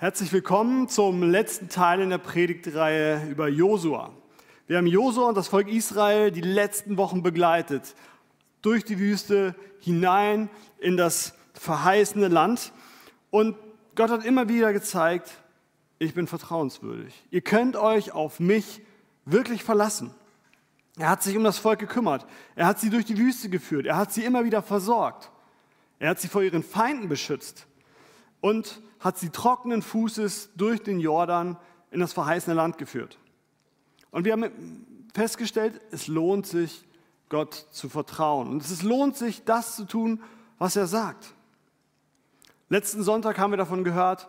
Herzlich 0.00 0.32
willkommen 0.32 0.88
zum 0.88 1.24
letzten 1.24 1.68
Teil 1.68 1.98
in 1.98 2.10
der 2.10 2.18
Predigtreihe 2.18 3.28
über 3.28 3.48
Josua. 3.48 4.12
Wir 4.68 4.76
haben 4.76 4.86
Josua 4.86 5.30
und 5.30 5.34
das 5.36 5.48
Volk 5.48 5.66
Israel 5.66 6.30
die 6.30 6.40
letzten 6.40 6.96
Wochen 6.96 7.24
begleitet, 7.24 7.96
durch 8.62 8.84
die 8.84 9.00
Wüste 9.00 9.56
hinein 9.80 10.50
in 10.78 10.96
das 10.96 11.34
verheißene 11.54 12.28
Land. 12.28 12.72
Und 13.30 13.56
Gott 13.96 14.10
hat 14.10 14.24
immer 14.24 14.48
wieder 14.48 14.72
gezeigt, 14.72 15.32
ich 15.98 16.14
bin 16.14 16.28
vertrauenswürdig. 16.28 17.12
Ihr 17.32 17.40
könnt 17.40 17.74
euch 17.74 18.12
auf 18.12 18.38
mich 18.38 18.80
wirklich 19.24 19.64
verlassen. 19.64 20.14
Er 20.96 21.10
hat 21.10 21.24
sich 21.24 21.36
um 21.36 21.42
das 21.42 21.58
Volk 21.58 21.80
gekümmert. 21.80 22.24
Er 22.54 22.68
hat 22.68 22.78
sie 22.78 22.90
durch 22.90 23.04
die 23.04 23.18
Wüste 23.18 23.48
geführt. 23.48 23.84
Er 23.84 23.96
hat 23.96 24.12
sie 24.12 24.24
immer 24.24 24.44
wieder 24.44 24.62
versorgt. 24.62 25.32
Er 25.98 26.10
hat 26.10 26.20
sie 26.20 26.28
vor 26.28 26.42
ihren 26.42 26.62
Feinden 26.62 27.08
beschützt 27.08 27.66
und 28.40 28.80
hat 29.00 29.18
sie 29.18 29.30
trockenen 29.30 29.82
Fußes 29.82 30.50
durch 30.56 30.82
den 30.82 31.00
Jordan 31.00 31.56
in 31.90 32.00
das 32.00 32.12
verheißene 32.12 32.54
Land 32.54 32.78
geführt. 32.78 33.18
Und 34.10 34.24
wir 34.24 34.32
haben 34.32 35.08
festgestellt, 35.14 35.80
es 35.90 36.08
lohnt 36.08 36.46
sich, 36.46 36.84
Gott 37.28 37.54
zu 37.54 37.88
vertrauen. 37.88 38.48
Und 38.48 38.62
es 38.62 38.82
lohnt 38.82 39.16
sich, 39.16 39.44
das 39.44 39.76
zu 39.76 39.84
tun, 39.84 40.22
was 40.58 40.76
er 40.76 40.86
sagt. 40.86 41.34
Letzten 42.68 43.02
Sonntag 43.02 43.38
haben 43.38 43.52
wir 43.52 43.56
davon 43.58 43.84
gehört, 43.84 44.28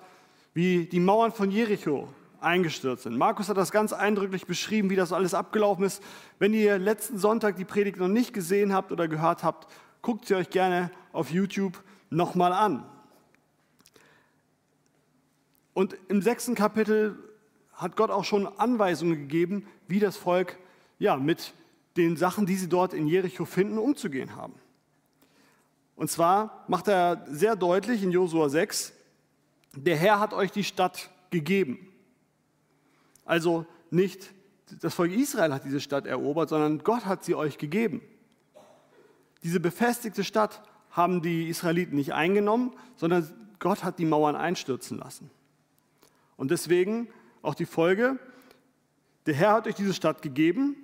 wie 0.54 0.86
die 0.86 1.00
Mauern 1.00 1.32
von 1.32 1.52
Jericho 1.52 2.10
eingestürzt 2.42 3.04
sind. 3.04 3.18
Markus 3.18 3.50
hat 3.50 3.58
das 3.58 3.72
ganz 3.72 3.94
eindrücklich 3.94 4.46
beschrieben, 4.46 4.90
wie 4.90 4.96
das 4.96 5.14
alles 5.14 5.34
abgelaufen 5.34 5.84
ist. 5.84 6.02
Wenn 6.40 6.54
ihr 6.54 6.78
letzten 6.78 7.18
Sonntag 7.18 7.58
die 7.58 7.66
Predigt 7.66 7.98
noch 7.98 8.08
nicht 8.08 8.34
gesehen 8.34 8.74
habt 8.74 8.92
oder 8.92 9.08
gehört 9.08 9.44
habt, 9.44 9.68
guckt 10.02 10.26
sie 10.26 10.36
euch 10.36 10.50
gerne 10.50 10.92
auf 11.12 11.32
YouTube 11.32 11.82
nochmal 12.10 12.54
an. 12.54 12.86
Und 15.80 15.96
im 16.10 16.22
sechsten 16.22 16.56
Kapitel 16.56 17.18
hat 17.72 17.96
Gott 17.96 18.12
auch 18.12 18.26
schon 18.26 18.46
Anweisungen 18.46 19.16
gegeben, 19.16 19.66
wie 19.88 20.02
das 20.02 20.18
Volk 20.18 20.58
ja, 20.98 21.16
mit 21.16 21.54
den 21.96 22.18
Sachen, 22.18 22.46
die 22.46 22.58
sie 22.58 22.68
dort 22.68 22.94
in 22.94 23.08
Jericho 23.08 23.46
finden, 23.46 23.78
umzugehen 23.78 24.36
haben. 24.36 24.56
Und 25.96 26.12
zwar 26.12 26.66
macht 26.68 26.90
er 26.90 27.26
sehr 27.30 27.56
deutlich 27.56 28.04
in 28.04 28.12
Josua 28.12 28.50
6, 28.50 28.92
der 29.74 29.96
Herr 29.96 30.20
hat 30.20 30.34
euch 30.34 30.52
die 30.52 30.66
Stadt 30.66 31.12
gegeben. 31.30 31.88
Also 33.24 33.66
nicht 33.90 34.32
das 34.82 34.94
Volk 34.94 35.14
Israel 35.14 35.54
hat 35.54 35.64
diese 35.64 35.80
Stadt 35.80 36.08
erobert, 36.08 36.50
sondern 36.50 36.80
Gott 36.80 37.06
hat 37.06 37.24
sie 37.24 37.36
euch 37.36 37.58
gegeben. 37.58 38.02
Diese 39.44 39.62
befestigte 39.62 40.26
Stadt 40.26 40.62
haben 40.92 41.22
die 41.22 41.48
Israeliten 41.48 41.96
nicht 41.96 42.12
eingenommen, 42.14 42.74
sondern 42.98 43.34
Gott 43.60 43.86
hat 43.86 43.98
die 43.98 44.04
Mauern 44.04 44.36
einstürzen 44.36 44.98
lassen. 44.98 45.32
Und 46.40 46.52
deswegen 46.52 47.10
auch 47.42 47.54
die 47.54 47.66
Folge, 47.66 48.18
der 49.26 49.34
Herr 49.34 49.54
hat 49.56 49.68
euch 49.68 49.76
diese 49.76 49.94
Stadt 49.94 50.22
gegeben, 50.22 50.78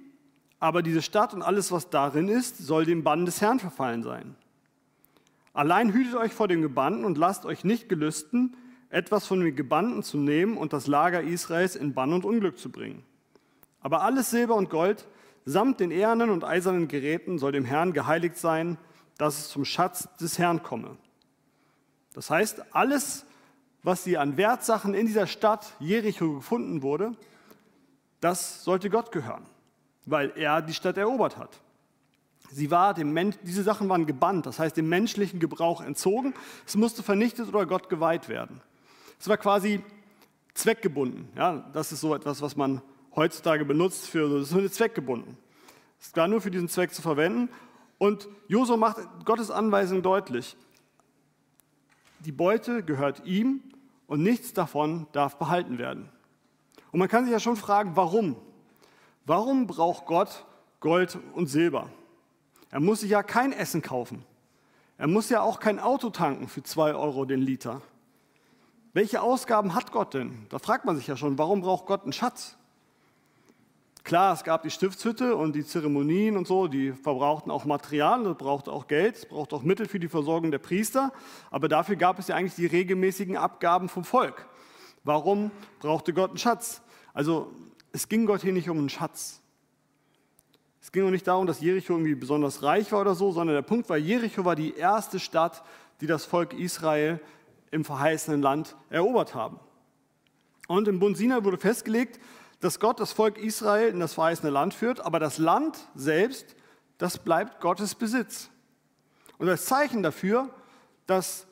aber 0.59 0.83
diese 0.83 1.01
Stadt 1.01 1.33
und 1.33 1.41
alles, 1.41 1.71
was 1.71 1.89
darin 1.89 2.27
ist, 2.27 2.57
soll 2.57 2.83
dem 2.83 3.05
Bann 3.05 3.25
des 3.25 3.39
Herrn 3.39 3.61
verfallen 3.61 4.03
sein. 4.03 4.35
Allein 5.53 5.93
hütet 5.93 6.15
euch 6.15 6.33
vor 6.33 6.49
dem 6.49 6.61
Gebannten 6.61 7.05
und 7.05 7.17
lasst 7.17 7.45
euch 7.45 7.63
nicht 7.63 7.87
gelüsten, 7.87 8.57
etwas 8.89 9.27
von 9.27 9.39
den 9.39 9.55
Gebannten 9.55 10.03
zu 10.03 10.17
nehmen 10.17 10.57
und 10.57 10.73
das 10.73 10.87
Lager 10.87 11.21
Israels 11.21 11.77
in 11.77 11.93
Bann 11.93 12.11
und 12.11 12.25
Unglück 12.25 12.59
zu 12.59 12.69
bringen. 12.69 13.05
Aber 13.79 14.01
alles 14.01 14.31
Silber 14.31 14.55
und 14.55 14.69
Gold 14.69 15.07
samt 15.45 15.79
den 15.79 15.91
ehernen 15.91 16.31
und 16.31 16.43
eisernen 16.43 16.89
Geräten 16.89 17.39
soll 17.39 17.53
dem 17.53 17.63
Herrn 17.63 17.93
geheiligt 17.93 18.35
sein, 18.35 18.77
dass 19.17 19.39
es 19.39 19.47
zum 19.47 19.63
Schatz 19.63 20.09
des 20.17 20.37
Herrn 20.37 20.63
komme. 20.63 20.97
Das 22.13 22.29
heißt, 22.29 22.75
alles, 22.75 23.25
was 23.85 24.03
sie 24.03 24.17
an 24.17 24.35
Wertsachen 24.35 24.95
in 24.95 25.05
dieser 25.05 25.27
Stadt 25.27 25.73
Jericho 25.79 26.33
gefunden 26.33 26.81
wurde, 26.81 27.11
das 28.19 28.63
sollte 28.63 28.89
Gott 28.89 29.11
gehören, 29.11 29.45
weil 30.07 30.33
er 30.35 30.63
die 30.63 30.73
Stadt 30.73 30.97
erobert 30.97 31.37
hat. 31.37 31.61
Sie 32.49 32.71
war 32.71 32.95
dem 32.95 33.13
Men 33.13 33.35
diese 33.43 33.61
Sachen 33.61 33.87
waren 33.87 34.07
gebannt, 34.07 34.47
das 34.47 34.57
heißt 34.57 34.75
dem 34.75 34.89
menschlichen 34.89 35.39
Gebrauch 35.39 35.81
entzogen. 35.81 36.33
Es 36.65 36.75
musste 36.75 37.03
vernichtet 37.03 37.47
oder 37.47 37.67
Gott 37.67 37.87
geweiht 37.87 38.27
werden. 38.27 38.59
Es 39.19 39.27
war 39.27 39.37
quasi 39.37 39.83
zweckgebunden. 40.55 41.29
Ja, 41.35 41.69
das 41.73 41.91
ist 41.91 42.01
so 42.01 42.15
etwas, 42.15 42.41
was 42.41 42.55
man 42.55 42.81
heutzutage 43.15 43.65
benutzt 43.65 44.07
für 44.07 44.39
das 44.39 44.51
ist 44.51 44.75
zweckgebunden. 44.75 45.37
Es 46.01 46.15
war 46.15 46.27
nur 46.27 46.41
für 46.41 46.49
diesen 46.49 46.69
Zweck 46.69 46.91
zu 46.91 47.03
verwenden. 47.03 47.49
Und 47.99 48.27
Josua 48.47 48.77
macht 48.77 48.97
Gottes 49.25 49.51
Anweisung 49.51 50.01
deutlich. 50.01 50.57
Die 52.21 52.31
Beute 52.31 52.81
gehört 52.81 53.25
ihm 53.25 53.61
und 54.07 54.23
nichts 54.23 54.53
davon 54.53 55.07
darf 55.11 55.37
behalten 55.37 55.77
werden. 55.77 56.09
Und 56.91 56.99
man 56.99 57.09
kann 57.09 57.25
sich 57.25 57.31
ja 57.31 57.39
schon 57.39 57.55
fragen, 57.55 57.95
warum? 57.95 58.35
Warum 59.25 59.67
braucht 59.67 60.05
Gott 60.05 60.45
Gold 60.79 61.17
und 61.33 61.47
Silber? 61.47 61.89
Er 62.69 62.79
muss 62.79 63.01
sich 63.01 63.09
ja 63.09 63.23
kein 63.23 63.51
Essen 63.51 63.81
kaufen. 63.81 64.23
Er 64.97 65.07
muss 65.07 65.29
ja 65.29 65.41
auch 65.41 65.59
kein 65.59 65.79
Auto 65.79 66.09
tanken 66.09 66.47
für 66.47 66.63
zwei 66.63 66.93
Euro 66.93 67.25
den 67.25 67.41
Liter. 67.41 67.81
Welche 68.93 69.21
Ausgaben 69.21 69.75
hat 69.75 69.91
Gott 69.91 70.13
denn? 70.13 70.45
Da 70.49 70.59
fragt 70.59 70.85
man 70.85 70.95
sich 70.95 71.07
ja 71.07 71.17
schon, 71.17 71.37
warum 71.37 71.61
braucht 71.61 71.85
Gott 71.85 72.03
einen 72.03 72.13
Schatz? 72.13 72.57
Klar, 74.05 74.35
es 74.35 74.43
gab 74.43 74.61
die 74.61 74.69
Stiftshütte 74.69 75.35
und 75.35 75.55
die 75.55 75.65
Zeremonien 75.65 76.37
und 76.37 76.45
so, 76.45 76.67
die 76.67 76.91
verbrauchten 76.91 77.51
auch 77.51 77.65
Material, 77.65 78.23
das 78.23 78.37
brauchte 78.37 78.71
auch 78.71 78.85
Geld, 78.85 79.15
es 79.15 79.25
brauchte 79.25 79.55
auch 79.55 79.63
Mittel 79.63 79.87
für 79.87 79.99
die 79.99 80.07
Versorgung 80.07 80.51
der 80.51 80.59
Priester, 80.59 81.11
aber 81.49 81.67
dafür 81.67 81.95
gab 81.95 82.19
es 82.19 82.27
ja 82.27 82.35
eigentlich 82.35 82.53
die 82.53 82.67
regelmäßigen 82.67 83.35
Abgaben 83.35 83.89
vom 83.89 84.03
Volk. 84.03 84.47
Warum 85.03 85.49
brauchte 85.79 86.13
Gott 86.13 86.29
einen 86.29 86.37
Schatz? 86.37 86.83
Also 87.15 87.51
es 87.93 88.07
ging 88.07 88.27
Gott 88.27 88.43
hier 88.43 88.53
nicht 88.53 88.69
um 88.69 88.77
einen 88.77 88.89
Schatz. 88.89 89.41
Es 90.83 90.91
ging 90.91 91.07
auch 91.07 91.09
nicht 91.09 91.25
darum, 91.25 91.47
dass 91.47 91.59
Jericho 91.59 91.93
irgendwie 91.93 92.13
besonders 92.13 92.61
reich 92.61 92.91
war 92.91 93.01
oder 93.01 93.15
so, 93.15 93.31
sondern 93.31 93.55
der 93.55 93.63
Punkt 93.63 93.89
war, 93.89 93.97
Jericho 93.97 94.45
war 94.45 94.55
die 94.55 94.75
erste 94.75 95.19
Stadt, 95.19 95.63
die 95.99 96.05
das 96.05 96.25
Volk 96.25 96.53
Israel 96.53 97.19
im 97.71 97.83
verheißenen 97.83 98.43
Land 98.43 98.75
erobert 98.91 99.33
haben. 99.33 99.59
Und 100.67 100.87
im 100.87 100.99
Bund 100.99 101.17
Sinai 101.17 101.43
wurde 101.43 101.57
festgelegt, 101.57 102.19
dass 102.65 102.79
Gott 102.79 102.99
das 102.99 103.11
Volk 103.11 103.37
Israel 103.37 103.89
in 103.89 103.99
das 103.99 104.15
verheißene 104.15 104.49
Land 104.49 104.73
führt, 104.73 104.99
aber 105.05 105.19
das 105.19 105.37
Land 105.37 105.77
selbst, 105.93 106.55
das 106.97 107.19
bleibt 107.19 107.61
Gottes 107.61 107.93
Besitz. 107.93 108.49
Und 109.37 109.47
als 109.47 109.65
Zeichen 109.65 110.01
dafür, 110.01 110.49
dass 111.05 111.45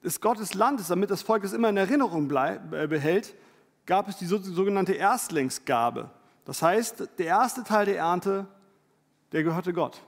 es 0.00 0.22
Gottes 0.22 0.54
Land 0.54 0.80
ist, 0.80 0.88
damit 0.88 1.10
das 1.10 1.20
Volk 1.20 1.44
es 1.44 1.52
immer 1.52 1.68
in 1.68 1.76
Erinnerung 1.76 2.28
behält, 2.28 3.34
gab 3.84 4.08
es 4.08 4.16
die 4.16 4.24
sogenannte 4.24 4.94
Erstlingsgabe. 4.94 6.10
Das 6.46 6.62
heißt, 6.62 7.10
der 7.18 7.26
erste 7.26 7.62
Teil 7.62 7.84
der 7.84 7.98
Ernte, 7.98 8.46
der 9.32 9.42
gehörte 9.42 9.74
Gott. 9.74 10.00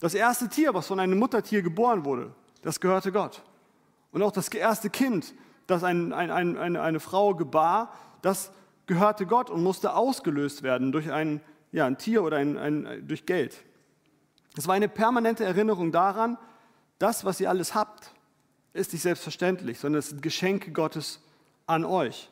Das 0.00 0.14
erste 0.14 0.48
Tier, 0.48 0.74
was 0.74 0.88
von 0.88 0.98
einem 0.98 1.16
Muttertier 1.16 1.62
geboren 1.62 2.04
wurde, 2.04 2.34
das 2.62 2.80
gehörte 2.80 3.12
Gott. 3.12 3.40
Und 4.10 4.24
auch 4.24 4.32
das 4.32 4.48
erste 4.48 4.90
Kind, 4.90 5.32
das 5.68 5.84
ein, 5.84 6.12
ein, 6.12 6.56
ein, 6.56 6.76
eine 6.76 6.98
Frau 6.98 7.36
gebar, 7.36 7.92
das 8.20 8.50
gehörte 8.90 9.24
Gott 9.24 9.50
und 9.50 9.62
musste 9.62 9.94
ausgelöst 9.94 10.64
werden 10.64 10.90
durch 10.90 11.12
ein, 11.12 11.40
ja, 11.70 11.86
ein 11.86 11.96
Tier 11.96 12.24
oder 12.24 12.38
ein, 12.38 13.06
durch 13.06 13.24
Geld. 13.24 13.62
Es 14.56 14.66
war 14.66 14.74
eine 14.74 14.88
permanente 14.88 15.44
Erinnerung 15.44 15.92
daran, 15.92 16.36
das, 16.98 17.24
was 17.24 17.38
ihr 17.38 17.48
alles 17.48 17.76
habt, 17.76 18.12
ist 18.72 18.92
nicht 18.92 19.02
selbstverständlich, 19.02 19.78
sondern 19.78 20.00
es 20.00 20.08
sind 20.08 20.22
Geschenke 20.22 20.72
Gottes 20.72 21.20
an 21.68 21.84
euch. 21.84 22.30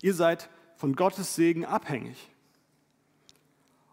Ihr 0.00 0.14
seid 0.14 0.48
von 0.76 0.96
Gottes 0.96 1.34
Segen 1.34 1.66
abhängig. 1.66 2.30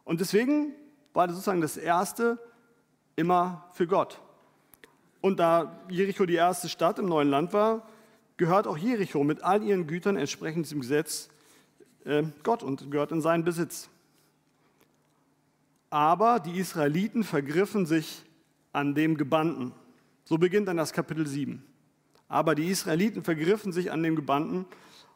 Und 0.05 0.21
deswegen 0.21 0.71
war 1.11 1.27
das 1.27 1.35
sozusagen 1.35 1.59
das 1.59 1.75
Erste 1.75 2.39
immer 3.17 3.69
für 3.73 3.87
Gott. 3.87 4.21
Und 5.19 5.37
da 5.37 5.81
Jericho 5.89 6.25
die 6.25 6.35
erste 6.35 6.69
Stadt 6.69 6.97
im 6.97 7.07
neuen 7.07 7.29
Land 7.29 7.51
war, 7.51 7.85
gehört 8.37 8.67
auch 8.67 8.77
Jericho 8.77 9.21
mit 9.25 9.43
all 9.43 9.61
ihren 9.63 9.85
Gütern 9.85 10.15
entsprechend 10.15 10.65
diesem 10.65 10.79
Gesetz 10.79 11.29
Gott 12.43 12.63
und 12.63 12.89
gehört 12.91 13.11
in 13.11 13.21
seinen 13.21 13.43
Besitz. 13.43 13.89
Aber 15.89 16.39
die 16.39 16.57
Israeliten 16.59 17.23
vergriffen 17.23 17.85
sich 17.85 18.23
an 18.73 18.95
dem 18.95 19.17
Gebannten. 19.17 19.73
So 20.23 20.37
beginnt 20.37 20.67
dann 20.67 20.77
das 20.77 20.93
Kapitel 20.93 21.25
7. 21.25 21.63
Aber 22.27 22.53
die 22.53 22.67
Israeliten 22.67 23.23
vergriffen 23.23 23.73
sich 23.73 23.91
an 23.91 24.03
dem 24.03 24.15
Gebannten 24.15 24.65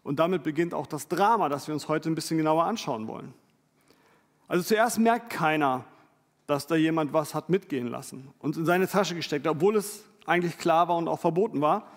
und 0.01 0.19
damit 0.19 0.43
beginnt 0.43 0.73
auch 0.73 0.87
das 0.87 1.07
Drama, 1.07 1.47
das 1.49 1.67
wir 1.67 1.73
uns 1.73 1.87
heute 1.87 2.09
ein 2.09 2.15
bisschen 2.15 2.37
genauer 2.37 2.65
anschauen 2.65 3.07
wollen. 3.07 3.33
Also 4.47 4.63
zuerst 4.63 4.99
merkt 4.99 5.29
keiner, 5.29 5.85
dass 6.47 6.67
da 6.67 6.75
jemand 6.75 7.13
was 7.13 7.33
hat 7.33 7.49
mitgehen 7.49 7.87
lassen 7.87 8.33
und 8.39 8.57
in 8.57 8.65
seine 8.65 8.87
Tasche 8.87 9.15
gesteckt, 9.15 9.47
obwohl 9.47 9.77
es 9.77 10.03
eigentlich 10.25 10.57
klar 10.57 10.87
war 10.87 10.97
und 10.97 11.07
auch 11.07 11.19
verboten 11.19 11.61
war. 11.61 11.87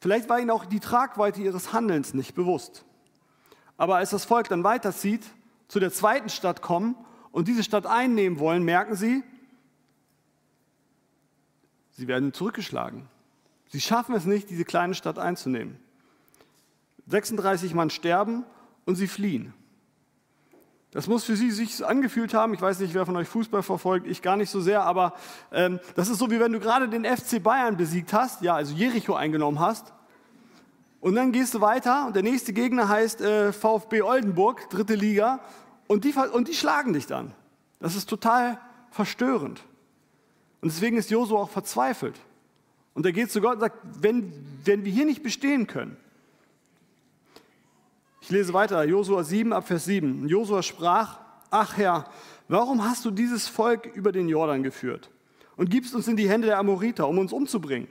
Vielleicht 0.00 0.28
war 0.28 0.38
ihnen 0.38 0.50
auch 0.50 0.64
die 0.64 0.80
Tragweite 0.80 1.40
ihres 1.40 1.72
Handelns 1.72 2.14
nicht 2.14 2.34
bewusst. 2.34 2.84
Aber 3.78 3.96
als 3.96 4.10
das 4.10 4.26
Volk 4.26 4.48
dann 4.48 4.64
weiterzieht, 4.64 5.22
zu 5.68 5.80
der 5.80 5.92
zweiten 5.92 6.28
Stadt 6.28 6.60
kommen 6.60 6.96
und 7.30 7.48
diese 7.48 7.62
Stadt 7.64 7.86
einnehmen 7.86 8.38
wollen, 8.38 8.64
merken 8.64 8.96
sie, 8.96 9.22
sie 11.92 12.08
werden 12.08 12.34
zurückgeschlagen. 12.34 13.08
Sie 13.68 13.80
schaffen 13.80 14.14
es 14.14 14.24
nicht, 14.24 14.50
diese 14.50 14.64
kleine 14.64 14.94
Stadt 14.94 15.18
einzunehmen. 15.18 15.78
36 17.06 17.74
Mann 17.74 17.90
sterben 17.90 18.44
und 18.84 18.96
sie 18.96 19.08
fliehen. 19.08 19.54
Das 20.90 21.06
muss 21.06 21.24
für 21.24 21.36
sie 21.36 21.50
sich 21.50 21.84
angefühlt 21.84 22.32
haben. 22.32 22.54
Ich 22.54 22.62
weiß 22.62 22.80
nicht, 22.80 22.94
wer 22.94 23.04
von 23.04 23.16
euch 23.16 23.28
Fußball 23.28 23.62
verfolgt, 23.62 24.06
ich 24.06 24.22
gar 24.22 24.36
nicht 24.36 24.50
so 24.50 24.60
sehr, 24.60 24.82
aber 24.82 25.12
ähm, 25.52 25.80
das 25.94 26.08
ist 26.08 26.18
so, 26.18 26.30
wie 26.30 26.40
wenn 26.40 26.52
du 26.52 26.60
gerade 26.60 26.88
den 26.88 27.04
FC 27.04 27.42
Bayern 27.42 27.76
besiegt 27.76 28.12
hast, 28.12 28.40
ja, 28.40 28.54
also 28.54 28.74
Jericho 28.74 29.14
eingenommen 29.14 29.60
hast. 29.60 29.92
Und 31.00 31.14
dann 31.14 31.32
gehst 31.32 31.54
du 31.54 31.60
weiter 31.60 32.06
und 32.06 32.16
der 32.16 32.22
nächste 32.22 32.52
Gegner 32.52 32.88
heißt 32.88 33.20
äh, 33.20 33.52
VfB 33.52 34.02
Oldenburg, 34.02 34.68
dritte 34.70 34.94
Liga, 34.94 35.40
und 35.86 36.04
die, 36.04 36.12
und 36.32 36.48
die 36.48 36.54
schlagen 36.54 36.92
dich 36.92 37.06
dann. 37.06 37.32
Das 37.80 37.94
ist 37.94 38.08
total 38.08 38.58
verstörend. 38.90 39.62
Und 40.60 40.72
deswegen 40.72 40.96
ist 40.96 41.10
Josua 41.10 41.40
auch 41.40 41.50
verzweifelt. 41.50 42.18
Und 42.94 43.06
er 43.06 43.12
geht 43.12 43.30
zu 43.30 43.40
Gott 43.40 43.54
und 43.54 43.60
sagt, 43.60 43.78
wenn, 44.00 44.32
wenn 44.64 44.84
wir 44.84 44.92
hier 44.92 45.06
nicht 45.06 45.22
bestehen 45.22 45.66
können, 45.66 45.96
ich 48.20 48.30
lese 48.30 48.52
weiter, 48.52 48.84
Josua 48.84 49.22
7 49.22 49.52
ab 49.52 49.66
Vers 49.66 49.84
7. 49.84 50.28
Josua 50.28 50.62
sprach, 50.62 51.20
ach 51.50 51.76
Herr, 51.76 52.10
warum 52.48 52.84
hast 52.84 53.04
du 53.04 53.10
dieses 53.10 53.48
Volk 53.48 53.86
über 53.86 54.12
den 54.12 54.28
Jordan 54.28 54.62
geführt 54.62 55.10
und 55.56 55.70
gibst 55.70 55.94
uns 55.94 56.08
in 56.08 56.16
die 56.16 56.28
Hände 56.28 56.48
der 56.48 56.58
Amoriter, 56.58 57.08
um 57.08 57.18
uns 57.18 57.32
umzubringen? 57.32 57.88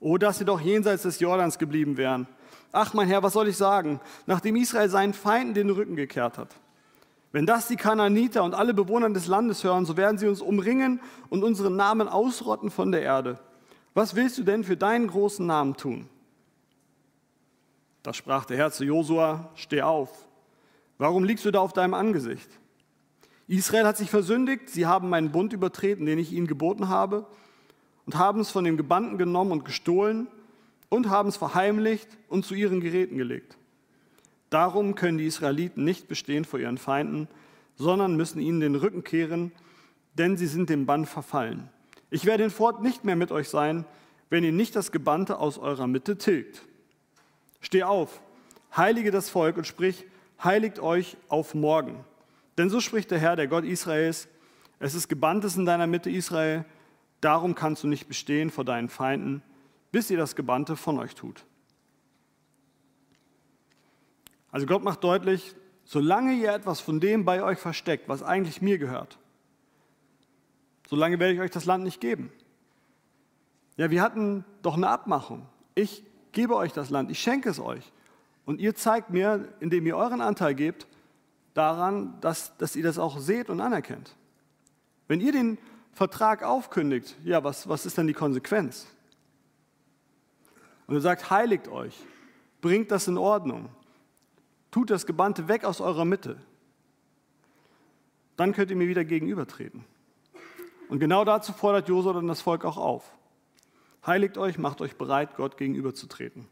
Oh, 0.00 0.16
dass 0.16 0.38
sie 0.38 0.44
doch 0.44 0.60
jenseits 0.60 1.02
des 1.02 1.20
Jordans 1.20 1.58
geblieben 1.58 1.96
wären. 1.96 2.28
Ach 2.70 2.94
mein 2.94 3.08
Herr, 3.08 3.22
was 3.22 3.32
soll 3.32 3.48
ich 3.48 3.56
sagen, 3.56 4.00
nachdem 4.26 4.56
Israel 4.56 4.88
seinen 4.88 5.14
Feinden 5.14 5.54
den 5.54 5.70
Rücken 5.70 5.96
gekehrt 5.96 6.38
hat? 6.38 6.54
Wenn 7.32 7.46
das 7.46 7.68
die 7.68 7.76
Kananiter 7.76 8.42
und 8.42 8.54
alle 8.54 8.72
Bewohner 8.72 9.10
des 9.10 9.26
Landes 9.26 9.64
hören, 9.64 9.84
so 9.84 9.96
werden 9.96 10.18
sie 10.18 10.28
uns 10.28 10.40
umringen 10.40 11.00
und 11.28 11.44
unseren 11.44 11.76
Namen 11.76 12.08
ausrotten 12.08 12.70
von 12.70 12.90
der 12.90 13.02
Erde. 13.02 13.38
Was 13.94 14.14
willst 14.14 14.38
du 14.38 14.44
denn 14.44 14.64
für 14.64 14.76
deinen 14.76 15.08
großen 15.08 15.44
Namen 15.44 15.76
tun? 15.76 16.08
Da 18.02 18.14
sprach 18.14 18.44
der 18.44 18.56
Herr 18.56 18.70
zu 18.70 18.84
Josua, 18.84 19.50
steh 19.54 19.82
auf. 19.82 20.26
Warum 20.96 21.24
liegst 21.24 21.44
du 21.44 21.50
da 21.50 21.60
auf 21.60 21.72
deinem 21.72 21.94
Angesicht? 21.94 22.48
Israel 23.46 23.86
hat 23.86 23.96
sich 23.96 24.10
versündigt, 24.10 24.68
sie 24.68 24.86
haben 24.86 25.08
meinen 25.08 25.32
Bund 25.32 25.52
übertreten, 25.52 26.06
den 26.06 26.18
ich 26.18 26.32
ihnen 26.32 26.46
geboten 26.46 26.88
habe, 26.88 27.26
und 28.08 28.16
haben 28.16 28.40
es 28.40 28.50
von 28.50 28.64
dem 28.64 28.78
Gebannten 28.78 29.18
genommen 29.18 29.52
und 29.52 29.66
gestohlen 29.66 30.28
und 30.88 31.10
haben 31.10 31.28
es 31.28 31.36
verheimlicht 31.36 32.08
und 32.30 32.42
zu 32.42 32.54
ihren 32.54 32.80
Geräten 32.80 33.18
gelegt. 33.18 33.58
Darum 34.48 34.94
können 34.94 35.18
die 35.18 35.26
Israeliten 35.26 35.84
nicht 35.84 36.08
bestehen 36.08 36.46
vor 36.46 36.58
ihren 36.58 36.78
Feinden, 36.78 37.28
sondern 37.76 38.16
müssen 38.16 38.40
ihnen 38.40 38.60
den 38.60 38.76
Rücken 38.76 39.04
kehren, 39.04 39.52
denn 40.14 40.38
sie 40.38 40.46
sind 40.46 40.70
dem 40.70 40.86
Bann 40.86 41.04
verfallen. 41.04 41.68
Ich 42.08 42.24
werde 42.24 42.44
hinfort 42.44 42.80
nicht 42.82 43.04
mehr 43.04 43.14
mit 43.14 43.30
euch 43.30 43.50
sein, 43.50 43.84
wenn 44.30 44.42
ihr 44.42 44.52
nicht 44.52 44.74
das 44.74 44.90
Gebannte 44.90 45.38
aus 45.38 45.58
eurer 45.58 45.86
Mitte 45.86 46.16
tilgt. 46.16 46.62
Steh 47.60 47.82
auf, 47.82 48.22
heilige 48.74 49.10
das 49.10 49.28
Volk 49.28 49.58
und 49.58 49.66
sprich, 49.66 50.06
heiligt 50.42 50.78
euch 50.78 51.18
auf 51.28 51.54
morgen. 51.54 52.02
Denn 52.56 52.70
so 52.70 52.80
spricht 52.80 53.10
der 53.10 53.18
Herr, 53.18 53.36
der 53.36 53.48
Gott 53.48 53.64
Israels, 53.64 54.28
es 54.78 54.94
ist 54.94 55.08
Gebanntes 55.08 55.56
in 55.58 55.66
deiner 55.66 55.86
Mitte, 55.86 56.08
Israel, 56.08 56.64
darum 57.20 57.54
kannst 57.54 57.82
du 57.82 57.88
nicht 57.88 58.08
bestehen 58.08 58.50
vor 58.50 58.64
deinen 58.64 58.88
Feinden, 58.88 59.42
bis 59.92 60.10
ihr 60.10 60.18
das 60.18 60.36
Gebannte 60.36 60.76
von 60.76 60.98
euch 60.98 61.14
tut. 61.14 61.44
Also 64.50 64.66
Gott 64.66 64.82
macht 64.82 65.04
deutlich, 65.04 65.54
solange 65.84 66.32
ihr 66.34 66.52
etwas 66.52 66.80
von 66.80 67.00
dem 67.00 67.24
bei 67.24 67.42
euch 67.42 67.58
versteckt, 67.58 68.08
was 68.08 68.22
eigentlich 68.22 68.62
mir 68.62 68.78
gehört, 68.78 69.18
solange 70.88 71.18
werde 71.18 71.34
ich 71.34 71.40
euch 71.40 71.50
das 71.50 71.64
Land 71.64 71.84
nicht 71.84 72.00
geben. 72.00 72.32
Ja, 73.76 73.90
wir 73.90 74.02
hatten 74.02 74.44
doch 74.62 74.74
eine 74.74 74.88
Abmachung. 74.88 75.46
Ich 75.74 76.02
gebe 76.32 76.56
euch 76.56 76.72
das 76.72 76.90
Land, 76.90 77.10
ich 77.10 77.20
schenke 77.20 77.48
es 77.48 77.60
euch. 77.60 77.92
Und 78.44 78.60
ihr 78.60 78.74
zeigt 78.74 79.10
mir, 79.10 79.48
indem 79.60 79.86
ihr 79.86 79.96
euren 79.96 80.20
Anteil 80.20 80.54
gebt, 80.54 80.86
daran, 81.54 82.18
dass, 82.20 82.56
dass 82.56 82.76
ihr 82.76 82.82
das 82.82 82.98
auch 82.98 83.18
seht 83.18 83.50
und 83.50 83.60
anerkennt. 83.60 84.16
Wenn 85.06 85.20
ihr 85.20 85.32
den 85.32 85.58
Vertrag 85.92 86.42
aufkündigt, 86.42 87.16
ja, 87.24 87.42
was, 87.42 87.68
was 87.68 87.86
ist 87.86 87.98
dann 87.98 88.06
die 88.06 88.12
Konsequenz? 88.14 88.86
Und 90.86 90.94
er 90.94 91.00
sagt, 91.00 91.30
heiligt 91.30 91.68
euch, 91.68 91.94
bringt 92.60 92.90
das 92.90 93.08
in 93.08 93.18
Ordnung, 93.18 93.68
tut 94.70 94.90
das 94.90 95.06
Gebannte 95.06 95.48
weg 95.48 95.64
aus 95.64 95.80
eurer 95.80 96.04
Mitte. 96.04 96.40
Dann 98.36 98.52
könnt 98.52 98.70
ihr 98.70 98.76
mir 98.76 98.88
wieder 98.88 99.04
gegenübertreten. 99.04 99.84
Und 100.88 101.00
genau 101.00 101.24
dazu 101.24 101.52
fordert 101.52 101.88
Josua 101.88 102.14
dann 102.14 102.28
das 102.28 102.40
Volk 102.40 102.64
auch 102.64 102.78
auf. 102.78 103.12
Heiligt 104.06 104.38
euch, 104.38 104.58
macht 104.58 104.80
euch 104.80 104.96
bereit, 104.96 105.36
Gott 105.36 105.58
gegenüberzutreten. 105.58 106.46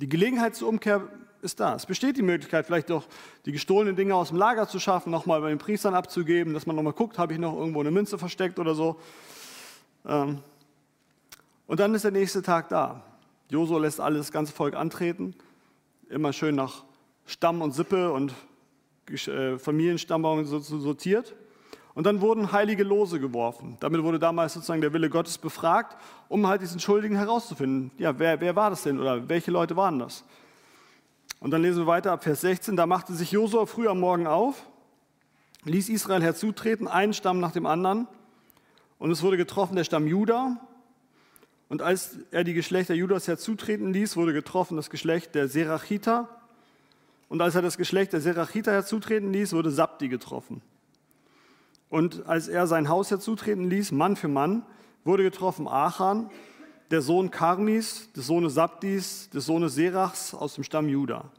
Die 0.00 0.08
Gelegenheit 0.08 0.56
zur 0.56 0.68
Umkehr 0.68 1.08
ist 1.42 1.60
da. 1.60 1.74
Es 1.74 1.86
besteht 1.86 2.16
die 2.16 2.22
Möglichkeit, 2.22 2.66
vielleicht 2.66 2.90
doch 2.90 3.06
die 3.46 3.52
gestohlenen 3.52 3.96
Dinge 3.96 4.14
aus 4.14 4.28
dem 4.28 4.38
Lager 4.38 4.68
zu 4.68 4.78
schaffen, 4.78 5.10
nochmal 5.10 5.40
bei 5.40 5.48
den 5.48 5.58
Priestern 5.58 5.94
abzugeben, 5.94 6.54
dass 6.54 6.66
man 6.66 6.76
nochmal 6.76 6.92
guckt, 6.92 7.18
habe 7.18 7.32
ich 7.32 7.38
noch 7.38 7.56
irgendwo 7.56 7.80
eine 7.80 7.90
Münze 7.90 8.18
versteckt 8.18 8.58
oder 8.58 8.74
so. 8.74 9.00
Ähm, 10.06 10.38
und 11.66 11.80
dann 11.80 11.94
ist 11.94 12.04
der 12.04 12.10
nächste 12.10 12.42
Tag 12.42 12.68
da. 12.68 13.02
Josua 13.48 13.78
lässt 13.80 14.00
alles, 14.00 14.26
das 14.26 14.32
ganze 14.32 14.52
Volk 14.52 14.74
antreten, 14.74 15.34
immer 16.08 16.32
schön 16.32 16.54
nach 16.54 16.84
Stamm 17.26 17.62
und 17.62 17.72
Sippe 17.72 18.12
und 18.12 18.34
äh, 19.08 19.58
Familienstammbaum 19.58 20.44
sortiert. 20.44 21.34
Und 21.94 22.04
dann 22.06 22.20
wurden 22.20 22.52
heilige 22.52 22.84
Lose 22.84 23.18
geworfen. 23.18 23.76
Damit 23.80 24.02
wurde 24.02 24.18
damals 24.18 24.54
sozusagen 24.54 24.80
der 24.80 24.92
Wille 24.92 25.10
Gottes 25.10 25.38
befragt, 25.38 25.96
um 26.28 26.46
halt 26.46 26.62
diesen 26.62 26.78
Schuldigen 26.80 27.16
herauszufinden. 27.16 27.90
Ja, 27.98 28.16
wer, 28.18 28.40
wer 28.40 28.54
war 28.54 28.70
das 28.70 28.84
denn 28.84 29.00
oder 29.00 29.28
welche 29.28 29.50
Leute 29.50 29.76
waren 29.76 29.98
das? 29.98 30.24
Und 31.40 31.52
dann 31.52 31.62
lesen 31.62 31.80
wir 31.80 31.86
weiter 31.86 32.12
ab 32.12 32.22
Vers 32.22 32.42
16. 32.42 32.76
Da 32.76 32.86
machte 32.86 33.14
sich 33.14 33.32
Josua 33.32 33.64
früh 33.64 33.88
am 33.88 33.98
Morgen 33.98 34.26
auf, 34.26 34.66
ließ 35.64 35.88
Israel 35.88 36.22
herzutreten, 36.22 36.86
einen 36.86 37.14
Stamm 37.14 37.40
nach 37.40 37.52
dem 37.52 37.64
anderen. 37.64 38.06
Und 38.98 39.10
es 39.10 39.22
wurde 39.22 39.38
getroffen 39.38 39.74
der 39.74 39.84
Stamm 39.84 40.06
Juda. 40.06 40.60
Und 41.70 41.80
als 41.80 42.18
er 42.30 42.44
die 42.44 42.52
Geschlechter 42.52 42.94
Judas 42.94 43.26
herzutreten 43.26 43.92
ließ, 43.92 44.16
wurde 44.16 44.34
getroffen 44.34 44.76
das 44.76 44.90
Geschlecht 44.90 45.34
der 45.34 45.48
Serachiter. 45.48 46.28
Und 47.30 47.40
als 47.40 47.54
er 47.54 47.62
das 47.62 47.78
Geschlecht 47.78 48.12
der 48.12 48.20
Serachiter 48.20 48.72
herzutreten 48.72 49.32
ließ, 49.32 49.54
wurde 49.54 49.70
Sabdi 49.70 50.08
getroffen. 50.08 50.60
Und 51.88 52.26
als 52.26 52.48
er 52.48 52.66
sein 52.66 52.88
Haus 52.88 53.10
herzutreten 53.10 53.70
ließ, 53.70 53.92
Mann 53.92 54.16
für 54.16 54.28
Mann, 54.28 54.62
wurde 55.04 55.22
getroffen 55.22 55.68
Achan, 55.68 56.30
der 56.90 57.02
Sohn 57.02 57.30
Karmis, 57.30 58.10
des 58.12 58.26
Sohnes 58.26 58.54
Sabdis, 58.54 59.30
des 59.30 59.46
Sohnes 59.46 59.74
Serachs 59.74 60.34
aus 60.34 60.54
dem 60.54 60.64
Stamm 60.64 60.88
Juda. 60.88 61.30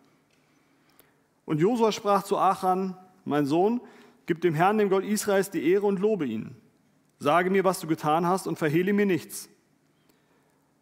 Und 1.45 1.59
Josua 1.59 1.91
sprach 1.91 2.23
zu 2.23 2.37
Achan, 2.37 2.95
mein 3.25 3.45
Sohn, 3.45 3.81
gib 4.25 4.41
dem 4.41 4.53
Herrn, 4.53 4.77
dem 4.77 4.89
Gott 4.89 5.03
Israels, 5.03 5.49
die 5.49 5.69
Ehre 5.69 5.85
und 5.85 5.99
lobe 5.99 6.25
ihn. 6.25 6.55
Sage 7.19 7.49
mir, 7.49 7.63
was 7.63 7.79
du 7.79 7.87
getan 7.87 8.25
hast 8.25 8.47
und 8.47 8.57
verhehle 8.57 8.93
mir 8.93 9.05
nichts. 9.05 9.49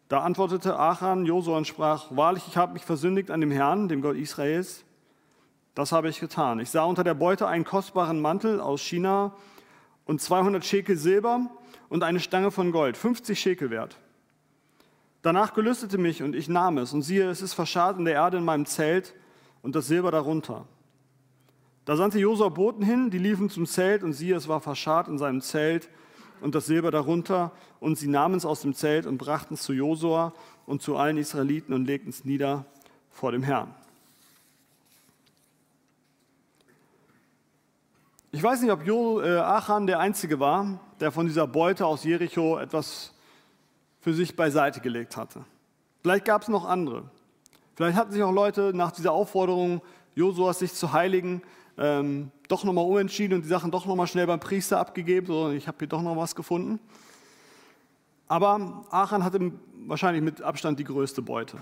Da 0.08 0.20
antwortete 0.20 0.78
Achan 0.78 1.26
Josua 1.26 1.58
und 1.58 1.66
sprach, 1.66 2.06
wahrlich, 2.10 2.44
ich 2.48 2.56
habe 2.56 2.72
mich 2.72 2.84
versündigt 2.84 3.30
an 3.30 3.40
dem 3.40 3.50
Herrn, 3.50 3.88
dem 3.88 4.02
Gott 4.02 4.16
Israels. 4.16 4.84
Das 5.74 5.92
habe 5.92 6.08
ich 6.08 6.20
getan. 6.20 6.60
Ich 6.60 6.70
sah 6.70 6.84
unter 6.84 7.04
der 7.04 7.14
Beute 7.14 7.46
einen 7.46 7.64
kostbaren 7.64 8.20
Mantel 8.20 8.60
aus 8.60 8.80
China, 8.80 9.32
und 10.10 10.20
200 10.20 10.64
Schekel 10.64 10.96
Silber 10.96 11.48
und 11.88 12.02
eine 12.02 12.18
Stange 12.18 12.50
von 12.50 12.72
Gold, 12.72 12.96
50 12.96 13.38
Schekel 13.38 13.70
wert. 13.70 13.96
Danach 15.22 15.52
gelüstete 15.52 15.98
mich 15.98 16.22
und 16.22 16.34
ich 16.34 16.48
nahm 16.48 16.78
es 16.78 16.92
und 16.94 17.02
siehe, 17.02 17.28
es 17.28 17.42
ist 17.42 17.52
verscharrt 17.52 17.98
in 17.98 18.06
der 18.06 18.14
Erde 18.14 18.38
in 18.38 18.44
meinem 18.44 18.64
Zelt 18.64 19.14
und 19.62 19.74
das 19.74 19.86
Silber 19.86 20.10
darunter. 20.10 20.66
Da 21.84 21.96
sandte 21.96 22.18
Josua 22.18 22.48
Boten 22.48 22.82
hin, 22.82 23.10
die 23.10 23.18
liefen 23.18 23.50
zum 23.50 23.66
Zelt 23.66 24.02
und 24.02 24.12
siehe, 24.14 24.36
es 24.36 24.48
war 24.48 24.60
verscharrt 24.60 25.08
in 25.08 25.18
seinem 25.18 25.42
Zelt 25.42 25.88
und 26.40 26.54
das 26.54 26.66
Silber 26.66 26.90
darunter 26.90 27.52
und 27.80 27.98
sie 27.98 28.08
nahmen 28.08 28.36
es 28.36 28.46
aus 28.46 28.62
dem 28.62 28.74
Zelt 28.74 29.06
und 29.06 29.18
brachten 29.18 29.54
es 29.54 29.62
zu 29.62 29.72
Josua 29.72 30.32
und 30.66 30.82
zu 30.82 30.96
allen 30.96 31.18
Israeliten 31.18 31.74
und 31.74 31.84
legten 31.84 32.10
es 32.10 32.24
nieder 32.24 32.64
vor 33.10 33.32
dem 33.32 33.42
Herrn. 33.42 33.74
Ich 38.32 38.42
weiß 38.42 38.62
nicht, 38.62 38.70
ob 38.70 38.86
äh, 38.86 39.38
Achan 39.38 39.88
der 39.88 39.98
Einzige 39.98 40.38
war, 40.38 40.78
der 41.00 41.10
von 41.10 41.26
dieser 41.26 41.48
Beute 41.48 41.84
aus 41.84 42.04
Jericho 42.04 42.58
etwas 42.58 43.12
für 44.00 44.14
sich 44.14 44.36
beiseite 44.36 44.80
gelegt 44.80 45.16
hatte. 45.16 45.44
Vielleicht 46.02 46.24
gab 46.24 46.42
es 46.42 46.48
noch 46.48 46.64
andere. 46.64 47.10
Vielleicht 47.76 47.96
hatten 47.96 48.12
sich 48.12 48.22
auch 48.22 48.32
Leute 48.32 48.72
nach 48.74 48.92
dieser 48.92 49.12
Aufforderung 49.12 49.82
Josuas, 50.14 50.58
sich 50.58 50.74
zu 50.74 50.92
heiligen, 50.92 51.42
ähm, 51.78 52.30
doch 52.48 52.64
nochmal 52.64 52.84
umentschieden 52.84 53.36
und 53.36 53.42
die 53.42 53.48
Sachen 53.48 53.70
doch 53.70 53.86
nochmal 53.86 54.06
schnell 54.06 54.26
beim 54.26 54.40
Priester 54.40 54.78
abgegeben. 54.78 55.26
So, 55.26 55.50
ich 55.50 55.68
habe 55.68 55.78
hier 55.78 55.88
doch 55.88 56.02
noch 56.02 56.16
was 56.16 56.34
gefunden. 56.34 56.80
Aber 58.28 58.84
Achan 58.90 59.24
hatte 59.24 59.52
wahrscheinlich 59.86 60.22
mit 60.22 60.42
Abstand 60.42 60.78
die 60.78 60.84
größte 60.84 61.22
Beute. 61.22 61.58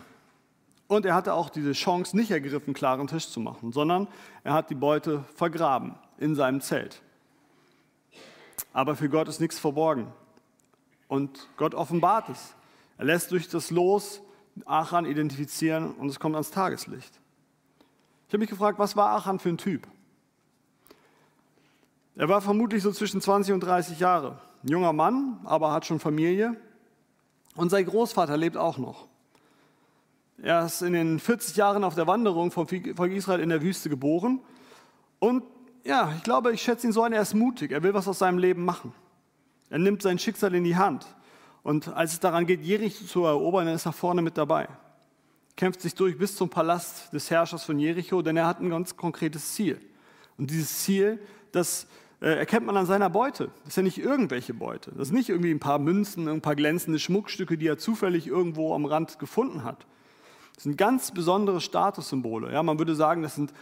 Und 0.87 1.05
er 1.05 1.15
hatte 1.15 1.35
auch 1.35 1.51
diese 1.51 1.73
Chance 1.73 2.17
nicht 2.17 2.31
ergriffen, 2.31 2.75
klaren 2.75 3.07
Tisch 3.07 3.29
zu 3.29 3.41
machen, 3.41 3.73
sondern 3.73 4.09
er 4.43 4.55
hat 4.55 4.71
die 4.71 4.75
Beute 4.75 5.25
vergraben 5.35 5.95
in 6.19 6.35
seinem 6.35 6.61
Zelt. 6.61 7.03
Aber 8.73 8.97
für 8.97 9.09
Gott 9.09 9.29
ist 9.29 9.41
nichts 9.41 9.59
verborgen. 9.59 10.09
Und 11.09 11.49
Gott 11.57 11.75
offenbart 11.75 12.29
es. 12.29 12.55
Er 12.99 13.07
lässt 13.07 13.31
durch 13.33 13.49
das 13.49 13.71
Los 13.71 14.21
Achan 14.67 15.07
identifizieren 15.07 15.93
und 15.93 16.09
es 16.09 16.21
kommt 16.21 16.35
ans 16.35 16.51
Tageslicht. 16.51 17.21
Ich 18.27 18.33
habe 18.33 18.39
mich 18.39 18.51
gefragt, 18.51 18.79
was 18.79 18.97
war 18.97 19.17
Achan 19.17 19.39
für 19.39 19.49
ein 19.49 19.59
Typ? 19.59 19.87
Er 22.17 22.29
war 22.29 22.41
vermutlich 22.41 22.83
so 22.83 22.91
zwischen 22.93 23.21
20 23.21 23.55
und 23.55 23.61
30 23.61 24.01
Jahre. 24.01 24.41
Ein 24.65 24.69
junger 24.69 24.93
Mann, 24.93 25.41
aber 25.45 25.73
hat 25.73 25.87
schon 25.87 26.01
Familie. 26.01 26.57
Und 27.55 27.71
sein 27.71 27.87
Großvater 27.87 28.37
lebt 28.37 28.57
auch 28.57 28.77
noch. 28.77 29.07
Er 30.43 30.67
ist 30.67 30.83
in 30.83 30.93
den 30.93 31.21
40 31.21 31.57
Jahren 31.57 31.85
auf 31.85 31.95
der 31.95 32.07
Wanderung 32.07 32.51
vom 32.51 32.67
Volk 32.69 33.13
Israel 33.13 33.41
in 33.41 33.49
der 33.49 33.63
Wüste 33.63 33.89
geboren. 33.89 34.41
Und 35.19 35.43
ja, 35.85 36.13
ich 36.17 36.23
glaube, 36.23 36.53
ich 36.53 36.63
schätze 36.63 36.87
ihn 36.87 36.93
so 36.93 37.03
ein, 37.03 37.13
er 37.13 37.23
ist 37.23 37.35
mutig. 37.35 37.73
Er 37.73 37.83
will 37.83 37.95
was 37.95 38.07
aus 38.09 38.19
seinem 38.19 38.39
Leben 38.39 38.65
machen. 38.65 38.93
Er 39.71 39.79
nimmt 39.79 40.03
sein 40.03 40.19
Schicksal 40.19 40.55
in 40.55 40.65
die 40.65 40.77
Hand. 40.77 41.07
Und 41.63 41.89
als 41.89 42.13
es 42.15 42.21
daran 42.21 42.47
geht, 42.47 42.63
Jericho 42.63 43.05
zu 43.05 43.25
erobern, 43.25 43.67
dann 43.67 43.75
ist 43.75 43.87
er 43.87 43.93
vorne 43.93 44.23
mit 44.23 44.39
dabei. 44.39 44.69
Kämpft 45.57 45.81
sich 45.81 45.95
durch 45.95 46.17
bis 46.17 46.37
zum 46.37 46.49
Palast 46.49 47.13
des 47.13 47.31
Herrschers 47.31 47.65
von 47.65 47.79
Jericho, 47.79 48.23
denn 48.23 48.37
er 48.37 48.47
hat 48.47 48.61
ein 48.61 48.71
ganz 48.71 48.97
konkretes 48.97 49.55
Ziel. 49.55 49.81
Und 50.39 50.51
dieses 50.51 50.85
Ziel, 50.85 51.19
das 51.53 51.87
äh, 52.21 52.39
erkennt 52.39 52.67
man 52.67 52.77
an 52.77 52.87
seiner 52.87 53.11
Beute. 53.11 53.51
Das 53.65 53.69
ist 53.71 53.77
ja 53.77 53.83
nicht 53.83 53.99
irgendwelche 53.99 54.55
Beute. 54.55 54.93
Das 54.93 55.09
ist 55.09 55.15
nicht 55.15 55.29
irgendwie 55.29 55.51
ein 55.51 55.61
paar 55.61 55.79
Münzen, 55.79 56.29
ein 56.29 56.41
paar 56.41 56.57
glänzende 56.57 56.99
Schmuckstücke, 56.99 57.59
die 57.59 57.67
er 57.67 57.79
zufällig 57.79 58.27
irgendwo 58.27 58.75
am 58.75 58.85
Rand 58.85 59.19
gefunden 59.19 59.65
hat. 59.65 59.87
Das 60.55 60.65
sind 60.65 60.77
ganz 60.77 61.13
besondere 61.13 61.61
Statussymbole. 61.61 62.53
Ja, 62.53 62.63
man 62.63 62.79
würde 62.79 62.95
sagen, 62.95 63.23
das 63.23 63.35
sind 63.35 63.53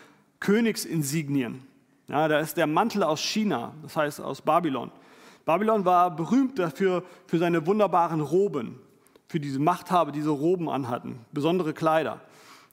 Königsinsignien. 0.41 1.63
Ja, 2.09 2.29
da 2.29 2.39
ist 2.39 2.57
der 2.57 2.67
Mantel 2.67 3.03
aus 3.03 3.21
China, 3.21 3.75
das 3.83 3.97
heißt 3.97 4.21
aus 4.21 4.43
Babylon. 4.43 4.91
Babylon 5.47 5.85
war 5.85 6.15
berühmt 6.15 6.59
dafür, 6.59 7.05
für 7.27 7.39
seine 7.39 7.67
wunderbaren 7.67 8.21
Roben, 8.21 8.81
für 9.29 9.41
diese 9.41 9.61
Machthaber, 9.61 10.13
die 10.13 10.19
diese 10.19 10.31
Roben 10.31 10.69
anhatten, 10.69 11.21
besondere 11.33 11.73
Kleider. 11.73 12.21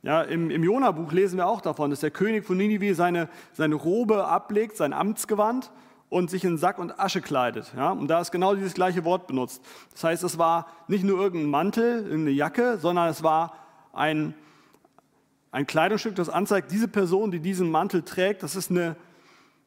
Ja, 0.01 0.24
Im 0.24 0.50
im 0.50 0.63
Jona-Buch 0.63 1.13
lesen 1.13 1.38
wir 1.38 1.48
auch 1.48 1.62
davon, 1.62 1.92
dass 1.92 2.01
der 2.01 2.12
König 2.12 2.44
von 2.44 2.58
Ninive 2.58 2.94
seine, 2.96 3.30
seine 3.53 3.75
Robe 3.75 4.27
ablegt, 4.27 4.75
sein 4.75 4.92
Amtsgewand 4.92 5.72
und 6.10 6.30
sich 6.30 6.44
in 6.44 6.58
Sack 6.58 6.80
und 6.80 7.00
Asche 7.00 7.22
kleidet. 7.22 7.72
Ja? 7.77 7.92
Und 7.92 8.08
da 8.08 8.20
ist 8.20 8.32
genau 8.32 8.56
dieses 8.56 8.74
gleiche 8.74 9.06
Wort 9.06 9.27
benutzt. 9.27 9.62
Das 9.94 10.03
heißt, 10.03 10.24
es 10.24 10.38
war 10.38 10.68
nicht 10.88 11.03
nur 11.03 11.22
irgendein 11.22 11.50
Mantel, 11.50 12.03
irgendeine 12.03 12.32
Jacke, 12.32 12.77
sondern 12.80 13.08
es 13.08 13.24
war 13.24 13.53
ein, 13.94 14.34
ein 15.51 15.68
Kleidungsstück, 15.68 16.15
das 16.15 16.27
anzeigt, 16.27 16.72
diese 16.72 16.88
Person, 16.88 17.32
die 17.32 17.39
diesen 17.39 17.70
Mantel 17.72 18.01
trägt, 18.01 18.44
das 18.44 18.56
ist 18.56 18.72
eine, 18.72 18.96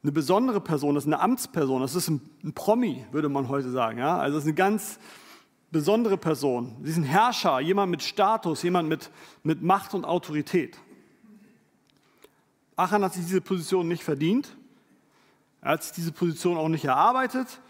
eine 0.06 0.12
besondere 0.12 0.60
Person, 0.60 0.94
das 0.94 1.02
ist 1.02 1.12
eine 1.12 1.20
Amtsperson, 1.20 1.82
das 1.82 1.96
ist 1.96 2.08
ein, 2.08 2.20
ein 2.44 2.52
Promi, 2.52 3.04
würde 3.10 3.28
man 3.28 3.48
heute 3.48 3.72
sagen. 3.72 3.98
Ja? 3.98 4.18
Also 4.18 4.36
das 4.36 4.44
ist 4.44 4.48
eine 4.48 4.54
ganz 4.54 5.00
besondere 5.72 6.16
Person. 6.16 6.76
Sie 6.84 6.90
ist 6.90 6.96
ein 6.96 7.02
Herrscher, 7.02 7.58
jemand 7.58 7.90
mit 7.90 8.04
Status, 8.04 8.62
jemand 8.62 8.88
mit, 8.88 9.10
mit 9.42 9.62
Macht 9.62 9.94
und 9.94 10.04
Autorität. 10.04 10.78
Achan 12.76 13.02
hat 13.02 13.14
sich 13.14 13.24
diese 13.24 13.40
Position 13.40 13.88
nicht 13.88 14.04
verdient. 14.04 14.56
Er 15.60 15.72
hat 15.72 15.82
sich 15.82 15.92
diese 15.92 16.12
Position 16.12 16.56
auch 16.56 16.68
nicht 16.68 16.84
erarbeitet. 16.84 17.60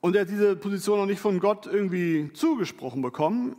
Und 0.00 0.16
er 0.16 0.22
hat 0.22 0.30
diese 0.30 0.56
Position 0.56 0.98
auch 0.98 1.06
nicht 1.06 1.20
von 1.20 1.40
Gott 1.40 1.66
irgendwie 1.66 2.30
zugesprochen 2.32 3.02
bekommen. 3.02 3.54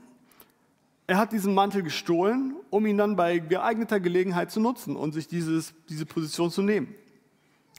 Er 1.05 1.17
hat 1.17 1.33
diesen 1.33 1.53
Mantel 1.53 1.83
gestohlen, 1.83 2.55
um 2.71 2.87
ihn 2.87 2.97
dann 2.97 3.15
bei 3.15 3.37
geeigneter 3.37 3.99
Gelegenheit 3.99 4.49
zu 4.49 4.59
nutzen 4.59 4.95
und 4.95 5.11
sich 5.11 5.27
dieses, 5.27 5.75
diese 5.87 6.07
Position 6.07 6.49
zu 6.49 6.63
nehmen. 6.63 6.95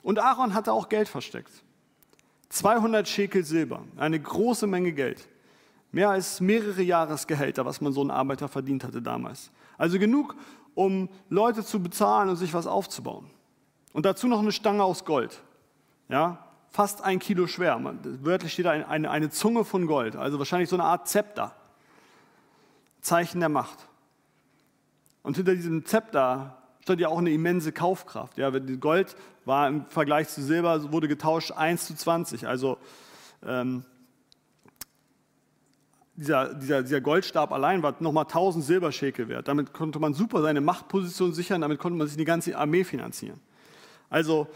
Und 0.02 0.18
Aaron 0.18 0.54
hatte 0.54 0.72
auch 0.72 0.88
Geld 0.88 1.08
versteckt. 1.08 1.52
200 2.50 3.08
Schekel 3.08 3.44
Silber, 3.44 3.82
eine 3.96 4.18
große 4.18 4.66
Menge 4.66 4.92
Geld. 4.92 5.28
Mehr 5.92 6.10
als 6.10 6.40
mehrere 6.40 6.82
Jahresgehälter, 6.82 7.64
was 7.64 7.80
man 7.80 7.92
so 7.92 8.02
ein 8.02 8.10
Arbeiter 8.10 8.48
verdient 8.48 8.84
hatte 8.84 9.02
damals. 9.02 9.50
Also 9.78 9.98
genug, 9.98 10.36
um 10.74 11.08
Leute 11.28 11.64
zu 11.64 11.82
bezahlen 11.82 12.28
und 12.28 12.36
sich 12.36 12.54
was 12.54 12.66
aufzubauen. 12.66 13.30
Und 13.92 14.06
dazu 14.06 14.28
noch 14.28 14.40
eine 14.40 14.52
Stange 14.52 14.84
aus 14.84 15.04
Gold. 15.04 15.42
Ja, 16.08 16.46
fast 16.70 17.02
ein 17.02 17.18
Kilo 17.18 17.46
schwer. 17.46 17.80
Wörtlich 18.22 18.52
steht 18.52 18.66
da 18.66 18.70
eine, 18.70 19.10
eine 19.10 19.30
Zunge 19.30 19.64
von 19.64 19.86
Gold, 19.86 20.16
also 20.16 20.38
wahrscheinlich 20.38 20.68
so 20.68 20.76
eine 20.76 20.84
Art 20.84 21.08
Zepter. 21.08 21.54
Zeichen 23.00 23.40
der 23.40 23.48
Macht. 23.48 23.78
Und 25.22 25.36
hinter 25.36 25.54
diesem 25.54 25.84
Zepter 25.84 26.59
stand 26.82 27.00
ja 27.00 27.08
auch 27.08 27.18
eine 27.18 27.30
immense 27.30 27.72
Kaufkraft. 27.72 28.38
Ja, 28.38 28.50
Gold 28.50 29.16
war 29.44 29.68
im 29.68 29.86
Vergleich 29.86 30.28
zu 30.28 30.42
Silber, 30.42 30.92
wurde 30.92 31.08
getauscht 31.08 31.52
1 31.52 31.86
zu 31.86 31.94
20. 31.94 32.46
Also 32.46 32.78
ähm, 33.46 33.84
dieser, 36.14 36.54
dieser, 36.54 36.82
dieser, 36.82 37.00
Goldstab 37.00 37.52
allein 37.52 37.82
war 37.82 37.94
nochmal 38.00 38.24
1000 38.24 38.64
Silberschäkel 38.64 39.28
wert. 39.28 39.48
Damit 39.48 39.72
konnte 39.72 39.98
man 39.98 40.12
super 40.12 40.42
seine 40.42 40.60
Machtposition 40.60 41.32
sichern, 41.32 41.62
damit 41.62 41.78
konnte 41.78 41.96
man 41.96 42.06
sich 42.06 42.16
die 42.16 42.24
ganze 42.24 42.56
Armee 42.56 42.84
finanzieren. 42.84 43.40
Also 44.10 44.48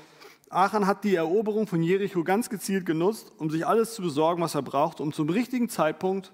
Achan 0.50 0.86
hat 0.86 1.04
die 1.04 1.14
Eroberung 1.14 1.66
von 1.66 1.82
Jericho 1.82 2.22
ganz 2.22 2.50
gezielt 2.50 2.84
genutzt, 2.84 3.32
um 3.38 3.50
sich 3.50 3.66
alles 3.66 3.94
zu 3.94 4.02
besorgen, 4.02 4.42
was 4.42 4.54
er 4.54 4.62
braucht, 4.62 5.00
um 5.00 5.12
zum 5.12 5.28
richtigen 5.30 5.68
Zeitpunkt 5.68 6.32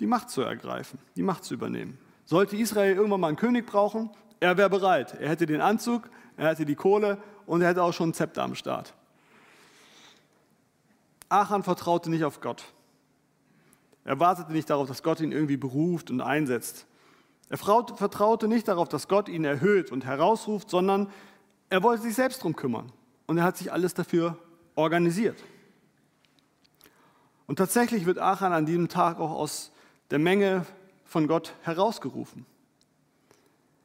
die 0.00 0.06
Macht 0.06 0.30
zu 0.30 0.40
ergreifen, 0.40 0.98
die 1.14 1.22
Macht 1.22 1.44
zu 1.44 1.54
übernehmen. 1.54 1.98
Sollte 2.24 2.56
Israel 2.56 2.94
irgendwann 2.94 3.20
mal 3.20 3.28
einen 3.28 3.36
König 3.36 3.66
brauchen, 3.66 4.10
er 4.40 4.56
wäre 4.56 4.70
bereit. 4.70 5.14
Er 5.20 5.28
hätte 5.28 5.46
den 5.46 5.60
Anzug, 5.60 6.10
er 6.36 6.48
hätte 6.48 6.64
die 6.64 6.74
Kohle 6.74 7.18
und 7.46 7.60
er 7.60 7.68
hätte 7.68 7.82
auch 7.82 7.92
schon 7.92 8.10
ein 8.10 8.14
Zepter 8.14 8.42
am 8.42 8.54
Start. 8.54 8.94
Achan 11.28 11.62
vertraute 11.62 12.10
nicht 12.10 12.24
auf 12.24 12.40
Gott. 12.40 12.64
Er 14.04 14.18
wartete 14.18 14.52
nicht 14.52 14.68
darauf, 14.70 14.88
dass 14.88 15.02
Gott 15.02 15.20
ihn 15.20 15.30
irgendwie 15.30 15.56
beruft 15.56 16.10
und 16.10 16.20
einsetzt. 16.20 16.86
Er 17.50 17.58
vertraute 17.58 18.48
nicht 18.48 18.66
darauf, 18.66 18.88
dass 18.88 19.08
Gott 19.08 19.28
ihn 19.28 19.44
erhöht 19.44 19.92
und 19.92 20.04
herausruft, 20.04 20.70
sondern 20.70 21.10
er 21.68 21.82
wollte 21.82 22.02
sich 22.02 22.14
selbst 22.14 22.38
darum 22.38 22.56
kümmern. 22.56 22.90
Und 23.26 23.38
er 23.38 23.44
hat 23.44 23.56
sich 23.56 23.72
alles 23.72 23.94
dafür 23.94 24.38
organisiert. 24.74 25.36
Und 27.46 27.56
tatsächlich 27.56 28.06
wird 28.06 28.18
Achan 28.18 28.52
an 28.52 28.66
diesem 28.66 28.88
Tag 28.88 29.20
auch 29.20 29.32
aus 29.32 29.72
der 30.10 30.18
Menge 30.18 30.64
von 31.04 31.26
Gott 31.26 31.52
herausgerufen. 31.62 32.46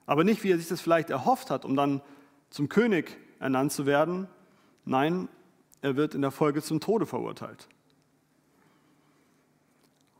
Aber 0.05 0.23
nicht, 0.23 0.43
wie 0.43 0.51
er 0.51 0.57
sich 0.57 0.67
das 0.67 0.81
vielleicht 0.81 1.09
erhofft 1.09 1.49
hat, 1.49 1.65
um 1.65 1.75
dann 1.75 2.01
zum 2.49 2.69
König 2.69 3.17
ernannt 3.39 3.71
zu 3.71 3.85
werden. 3.85 4.27
Nein, 4.85 5.27
er 5.81 5.95
wird 5.95 6.15
in 6.15 6.21
der 6.21 6.31
Folge 6.31 6.61
zum 6.61 6.79
Tode 6.79 7.05
verurteilt. 7.05 7.67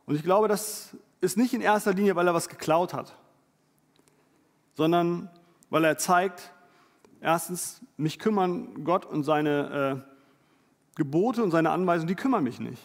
Und 0.06 0.14
ich 0.14 0.22
glaube, 0.22 0.48
das 0.48 0.96
ist 1.20 1.36
nicht 1.36 1.54
in 1.54 1.60
erster 1.60 1.92
Linie, 1.92 2.16
weil 2.16 2.26
er 2.26 2.34
was 2.34 2.48
geklaut 2.48 2.94
hat, 2.94 3.16
sondern 4.74 5.30
weil 5.70 5.84
er 5.84 5.98
zeigt, 5.98 6.52
erstens, 7.20 7.80
mich 7.96 8.18
kümmern 8.18 8.84
Gott 8.84 9.04
und 9.04 9.24
seine 9.24 10.04
äh, 10.06 10.96
Gebote 10.96 11.42
und 11.42 11.50
seine 11.50 11.70
Anweisungen, 11.70 12.08
die 12.08 12.14
kümmern 12.14 12.44
mich 12.44 12.60
nicht. 12.60 12.82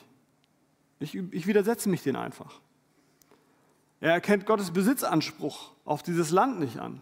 Ich, 1.00 1.15
ich 1.15 1.48
widersetze 1.48 1.89
mich 1.89 2.03
denen 2.03 2.17
einfach. 2.17 2.60
Er 4.01 4.13
erkennt 4.13 4.48
Gottes 4.48 4.72
Besitzanspruch 4.72 5.72
auf 5.86 6.03
dieses 6.03 6.31
Land 6.31 6.60
nicht 6.60 6.79
an. 6.79 7.01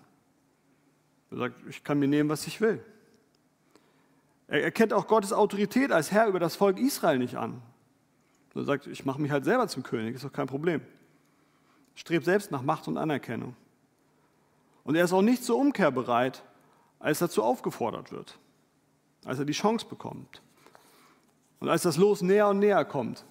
Er 1.31 1.37
sagt, 1.37 1.55
ich 1.67 1.83
kann 1.83 1.97
mir 1.97 2.07
nehmen, 2.07 2.29
was 2.29 2.45
ich 2.45 2.59
will. 2.59 2.83
Er 4.47 4.63
erkennt 4.63 4.93
auch 4.93 5.07
Gottes 5.07 5.31
Autorität 5.31 5.91
als 5.91 6.11
Herr 6.11 6.27
über 6.27 6.39
das 6.39 6.55
Volk 6.55 6.77
Israel 6.77 7.17
nicht 7.17 7.35
an. 7.35 7.61
Er 8.53 8.65
sagt, 8.65 8.87
ich 8.87 9.05
mache 9.05 9.21
mich 9.21 9.31
halt 9.31 9.45
selber 9.45 9.67
zum 9.67 9.83
König, 9.83 10.15
ist 10.15 10.25
doch 10.25 10.33
kein 10.33 10.47
Problem. 10.47 10.81
Strebt 11.95 12.25
selbst 12.25 12.51
nach 12.51 12.63
Macht 12.63 12.87
und 12.87 12.97
Anerkennung. 12.97 13.55
Und 14.83 14.95
er 14.95 15.05
ist 15.05 15.13
auch 15.13 15.21
nicht 15.21 15.45
zur 15.45 15.57
Umkehr 15.57 15.91
bereit, 15.91 16.43
als 16.99 17.19
dazu 17.19 17.43
aufgefordert 17.43 18.11
wird, 18.11 18.37
als 19.23 19.39
er 19.39 19.45
die 19.45 19.53
Chance 19.53 19.85
bekommt. 19.85 20.41
Und 21.59 21.69
als 21.69 21.83
das 21.83 21.95
Los 21.95 22.21
näher 22.21 22.47
und 22.49 22.59
näher 22.59 22.83
kommt, 22.83 23.23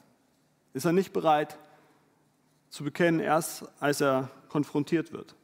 ist 0.72 0.86
er 0.86 0.92
nicht 0.92 1.12
bereit, 1.12 1.58
zu 2.70 2.84
bekennen, 2.84 3.20
erst 3.20 3.64
als 3.80 4.00
er 4.00 4.30
konfrontiert 4.48 5.12
wird. 5.12 5.34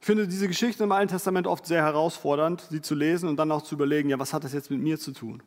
Ich 0.00 0.06
finde 0.06 0.26
diese 0.26 0.48
Geschichte 0.48 0.82
im 0.82 0.90
Alten 0.90 1.12
Testament 1.12 1.46
oft 1.46 1.64
sehr 1.64 1.82
herausfordernd, 1.82 2.66
sie 2.70 2.82
zu 2.82 2.96
lesen 2.96 3.28
und 3.28 3.36
dann 3.36 3.52
auch 3.52 3.62
zu 3.62 3.76
überlegen, 3.76 4.10
ja, 4.10 4.18
was 4.18 4.32
hat 4.32 4.42
das 4.42 4.52
jetzt 4.52 4.70
mit 4.70 4.80
mir 4.80 4.98
zu 4.98 5.12
tun? 5.12 5.42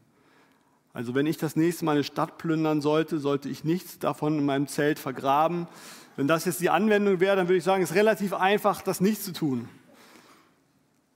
Also 0.94 1.14
wenn 1.14 1.26
ich 1.26 1.36
das 1.36 1.58
nächste 1.58 1.84
Mal 1.84 1.92
eine 1.92 2.06
Stadt 2.06 2.38
plündern 2.38 2.80
sollte, 2.80 3.20
sollte 3.20 3.50
ich 3.50 3.66
nichts 3.66 4.00
davon 4.00 4.40
in 4.40 4.46
meinem 4.46 4.68
Zelt 4.68 4.98
vergraben. 4.98 5.68
Wenn 6.16 6.30
das 6.30 6.46
jetzt 6.46 6.62
die 6.62 6.70
Anwendung 6.70 7.20
wäre, 7.20 7.36
dann 7.36 7.50
würde 7.50 7.58
ich 7.58 7.66
sagen, 7.66 7.84
es 7.84 7.90
ist 7.90 7.98
relativ 7.98 8.32
einfach, 8.32 8.82
das 8.82 9.02
nicht 9.02 9.22
zu 9.22 9.34
tun. 9.34 9.68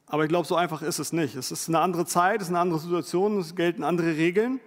Aber 0.06 0.24
ich 0.24 0.30
glaube, 0.30 0.46
so 0.46 0.58
einfach 0.58 0.82
ist 0.82 1.00
es 1.00 1.14
nicht. 1.14 1.36
Es 1.36 1.50
ist 1.50 1.70
eine 1.70 1.80
andere 1.80 2.06
Zeit, 2.06 2.42
es 2.42 2.48
ist 2.48 2.50
eine 2.50 2.60
andere 2.60 2.80
Situation, 2.80 3.38
es 3.38 3.56
gelten 3.56 3.86
andere 3.86 4.18
Regeln. 4.18 4.60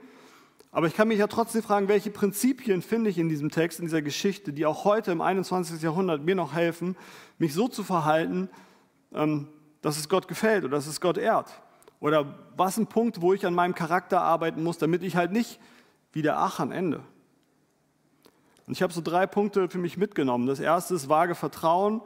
Aber 0.74 0.86
ich 0.86 0.94
kann 0.94 1.06
mich 1.06 1.18
ja 1.18 1.26
trotzdem 1.26 1.62
fragen, 1.62 1.88
welche 1.88 2.10
Prinzipien 2.10 2.80
finde 2.80 3.10
ich 3.10 3.18
in 3.18 3.28
diesem 3.28 3.50
Text, 3.50 3.78
in 3.78 3.84
dieser 3.84 4.00
Geschichte, 4.00 4.54
die 4.54 4.64
auch 4.64 4.84
heute 4.84 5.12
im 5.12 5.20
21. 5.20 5.82
Jahrhundert 5.82 6.22
mir 6.22 6.34
noch 6.34 6.54
helfen, 6.54 6.96
mich 7.38 7.52
so 7.52 7.68
zu 7.68 7.84
verhalten, 7.84 8.48
ähm, 9.12 9.48
dass 9.82 9.98
es 9.98 10.08
Gott 10.08 10.28
gefällt 10.28 10.64
oder 10.64 10.76
dass 10.76 10.86
es 10.86 11.02
Gott 11.02 11.18
ehrt. 11.18 11.50
Oder 12.00 12.38
was 12.56 12.78
ein 12.78 12.86
Punkt, 12.86 13.20
wo 13.20 13.34
ich 13.34 13.44
an 13.44 13.54
meinem 13.54 13.74
Charakter 13.74 14.22
arbeiten 14.22 14.62
muss, 14.62 14.78
damit 14.78 15.02
ich 15.02 15.14
halt 15.14 15.30
nicht 15.30 15.60
wie 16.10 16.22
der 16.22 16.38
Achan 16.38 16.72
ende. 16.72 17.00
Und 18.66 18.72
ich 18.72 18.82
habe 18.82 18.94
so 18.94 19.02
drei 19.02 19.26
Punkte 19.26 19.68
für 19.68 19.78
mich 19.78 19.98
mitgenommen. 19.98 20.46
Das 20.46 20.58
erste 20.58 20.94
ist 20.94 21.08
vage 21.08 21.34
Vertrauen 21.34 22.00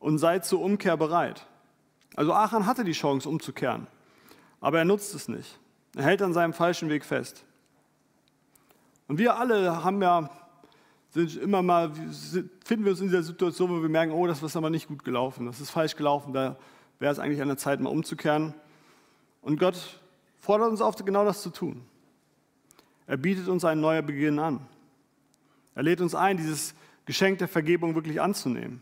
und 0.00 0.18
sei 0.18 0.40
zur 0.40 0.60
Umkehr 0.62 0.96
bereit. 0.96 1.46
Also 2.16 2.32
Achan 2.32 2.66
hatte 2.66 2.82
die 2.82 2.92
Chance 2.92 3.28
umzukehren, 3.28 3.86
aber 4.60 4.78
er 4.78 4.84
nutzt 4.84 5.14
es 5.14 5.28
nicht. 5.28 5.60
Er 5.94 6.02
hält 6.02 6.22
an 6.22 6.32
seinem 6.32 6.52
falschen 6.52 6.88
Weg 6.88 7.04
fest. 7.04 7.44
Und 9.10 9.18
wir 9.18 9.36
alle 9.36 9.82
haben 9.82 10.00
ja, 10.00 10.30
sind 11.08 11.34
immer 11.34 11.62
mal, 11.62 11.90
finden 12.64 12.84
wir 12.84 12.92
uns 12.92 13.00
in 13.00 13.08
dieser 13.08 13.24
Situation, 13.24 13.68
wo 13.68 13.82
wir 13.82 13.88
merken, 13.88 14.12
oh, 14.12 14.24
das 14.28 14.40
ist 14.40 14.54
aber 14.54 14.70
nicht 14.70 14.86
gut 14.86 15.02
gelaufen, 15.02 15.46
das 15.46 15.60
ist 15.60 15.70
falsch 15.70 15.96
gelaufen, 15.96 16.32
da 16.32 16.56
wäre 17.00 17.12
es 17.12 17.18
eigentlich 17.18 17.42
an 17.42 17.48
der 17.48 17.56
Zeit, 17.56 17.80
mal 17.80 17.90
umzukehren. 17.90 18.54
Und 19.42 19.58
Gott 19.58 19.98
fordert 20.38 20.70
uns 20.70 20.80
auf, 20.80 20.94
genau 21.04 21.24
das 21.24 21.42
zu 21.42 21.50
tun. 21.50 21.82
Er 23.08 23.16
bietet 23.16 23.48
uns 23.48 23.64
einen 23.64 23.80
neuen 23.80 24.06
Beginn 24.06 24.38
an. 24.38 24.60
Er 25.74 25.82
lädt 25.82 26.00
uns 26.00 26.14
ein, 26.14 26.36
dieses 26.36 26.76
Geschenk 27.04 27.38
der 27.38 27.48
Vergebung 27.48 27.96
wirklich 27.96 28.20
anzunehmen. 28.20 28.80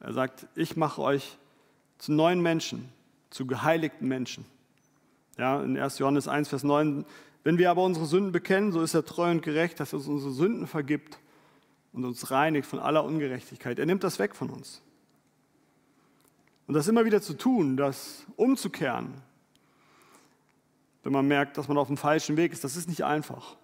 Er 0.00 0.14
sagt, 0.14 0.46
ich 0.54 0.74
mache 0.74 1.02
euch 1.02 1.36
zu 1.98 2.12
neuen 2.12 2.40
Menschen, 2.40 2.88
zu 3.28 3.46
geheiligten 3.46 4.08
Menschen. 4.08 4.46
Ja, 5.36 5.60
in 5.62 5.78
1. 5.78 5.98
Johannes 5.98 6.28
1, 6.28 6.48
Vers 6.48 6.64
9, 6.64 7.04
wenn 7.46 7.58
wir 7.58 7.70
aber 7.70 7.84
unsere 7.84 8.06
Sünden 8.06 8.32
bekennen, 8.32 8.72
so 8.72 8.82
ist 8.82 8.94
er 8.94 9.04
treu 9.04 9.30
und 9.30 9.40
gerecht, 9.40 9.78
dass 9.78 9.92
er 9.92 9.98
uns 10.00 10.08
unsere 10.08 10.32
Sünden 10.32 10.66
vergibt 10.66 11.20
und 11.92 12.04
uns 12.04 12.32
reinigt 12.32 12.66
von 12.66 12.80
aller 12.80 13.04
Ungerechtigkeit. 13.04 13.78
Er 13.78 13.86
nimmt 13.86 14.02
das 14.02 14.18
weg 14.18 14.34
von 14.34 14.50
uns. 14.50 14.82
Und 16.66 16.74
das 16.74 16.88
immer 16.88 17.04
wieder 17.04 17.22
zu 17.22 17.34
tun, 17.34 17.76
das 17.76 18.26
umzukehren, 18.34 19.22
wenn 21.04 21.12
man 21.12 21.28
merkt, 21.28 21.56
dass 21.56 21.68
man 21.68 21.78
auf 21.78 21.86
dem 21.86 21.96
falschen 21.96 22.36
Weg 22.36 22.52
ist, 22.52 22.64
das 22.64 22.74
ist 22.74 22.88
nicht 22.88 23.04
einfach. 23.04 23.54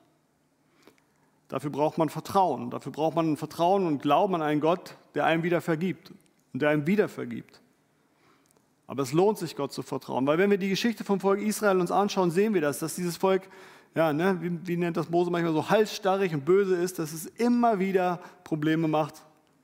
Dafür 1.48 1.70
braucht 1.70 1.98
man 1.98 2.08
Vertrauen. 2.08 2.70
Dafür 2.70 2.92
braucht 2.92 3.16
man 3.16 3.36
Vertrauen 3.36 3.84
und 3.88 4.00
Glauben 4.00 4.36
an 4.36 4.42
einen 4.42 4.60
Gott, 4.60 4.96
der 5.16 5.24
einem 5.24 5.42
wieder 5.42 5.60
vergibt 5.60 6.12
und 6.52 6.62
der 6.62 6.68
einem 6.68 6.86
wieder 6.86 7.08
vergibt. 7.08 7.61
Aber 8.92 9.04
es 9.04 9.14
lohnt 9.14 9.38
sich, 9.38 9.56
Gott 9.56 9.72
zu 9.72 9.80
vertrauen, 9.80 10.26
weil 10.26 10.36
wenn 10.36 10.50
wir 10.50 10.58
die 10.58 10.68
Geschichte 10.68 11.02
vom 11.02 11.18
Volk 11.18 11.40
Israel 11.40 11.80
uns 11.80 11.90
anschauen, 11.90 12.30
sehen 12.30 12.52
wir 12.52 12.60
das, 12.60 12.78
dass 12.78 12.94
dieses 12.94 13.16
Volk, 13.16 13.48
ja, 13.94 14.12
ne, 14.12 14.36
wie, 14.42 14.66
wie 14.66 14.76
nennt 14.76 14.98
das 14.98 15.08
Mose 15.08 15.30
manchmal 15.30 15.54
so, 15.54 15.70
halsstarrig 15.70 16.34
und 16.34 16.44
böse 16.44 16.76
ist, 16.76 16.98
dass 16.98 17.14
es 17.14 17.24
immer 17.24 17.78
wieder 17.78 18.20
Probleme 18.44 18.88
macht. 18.88 19.14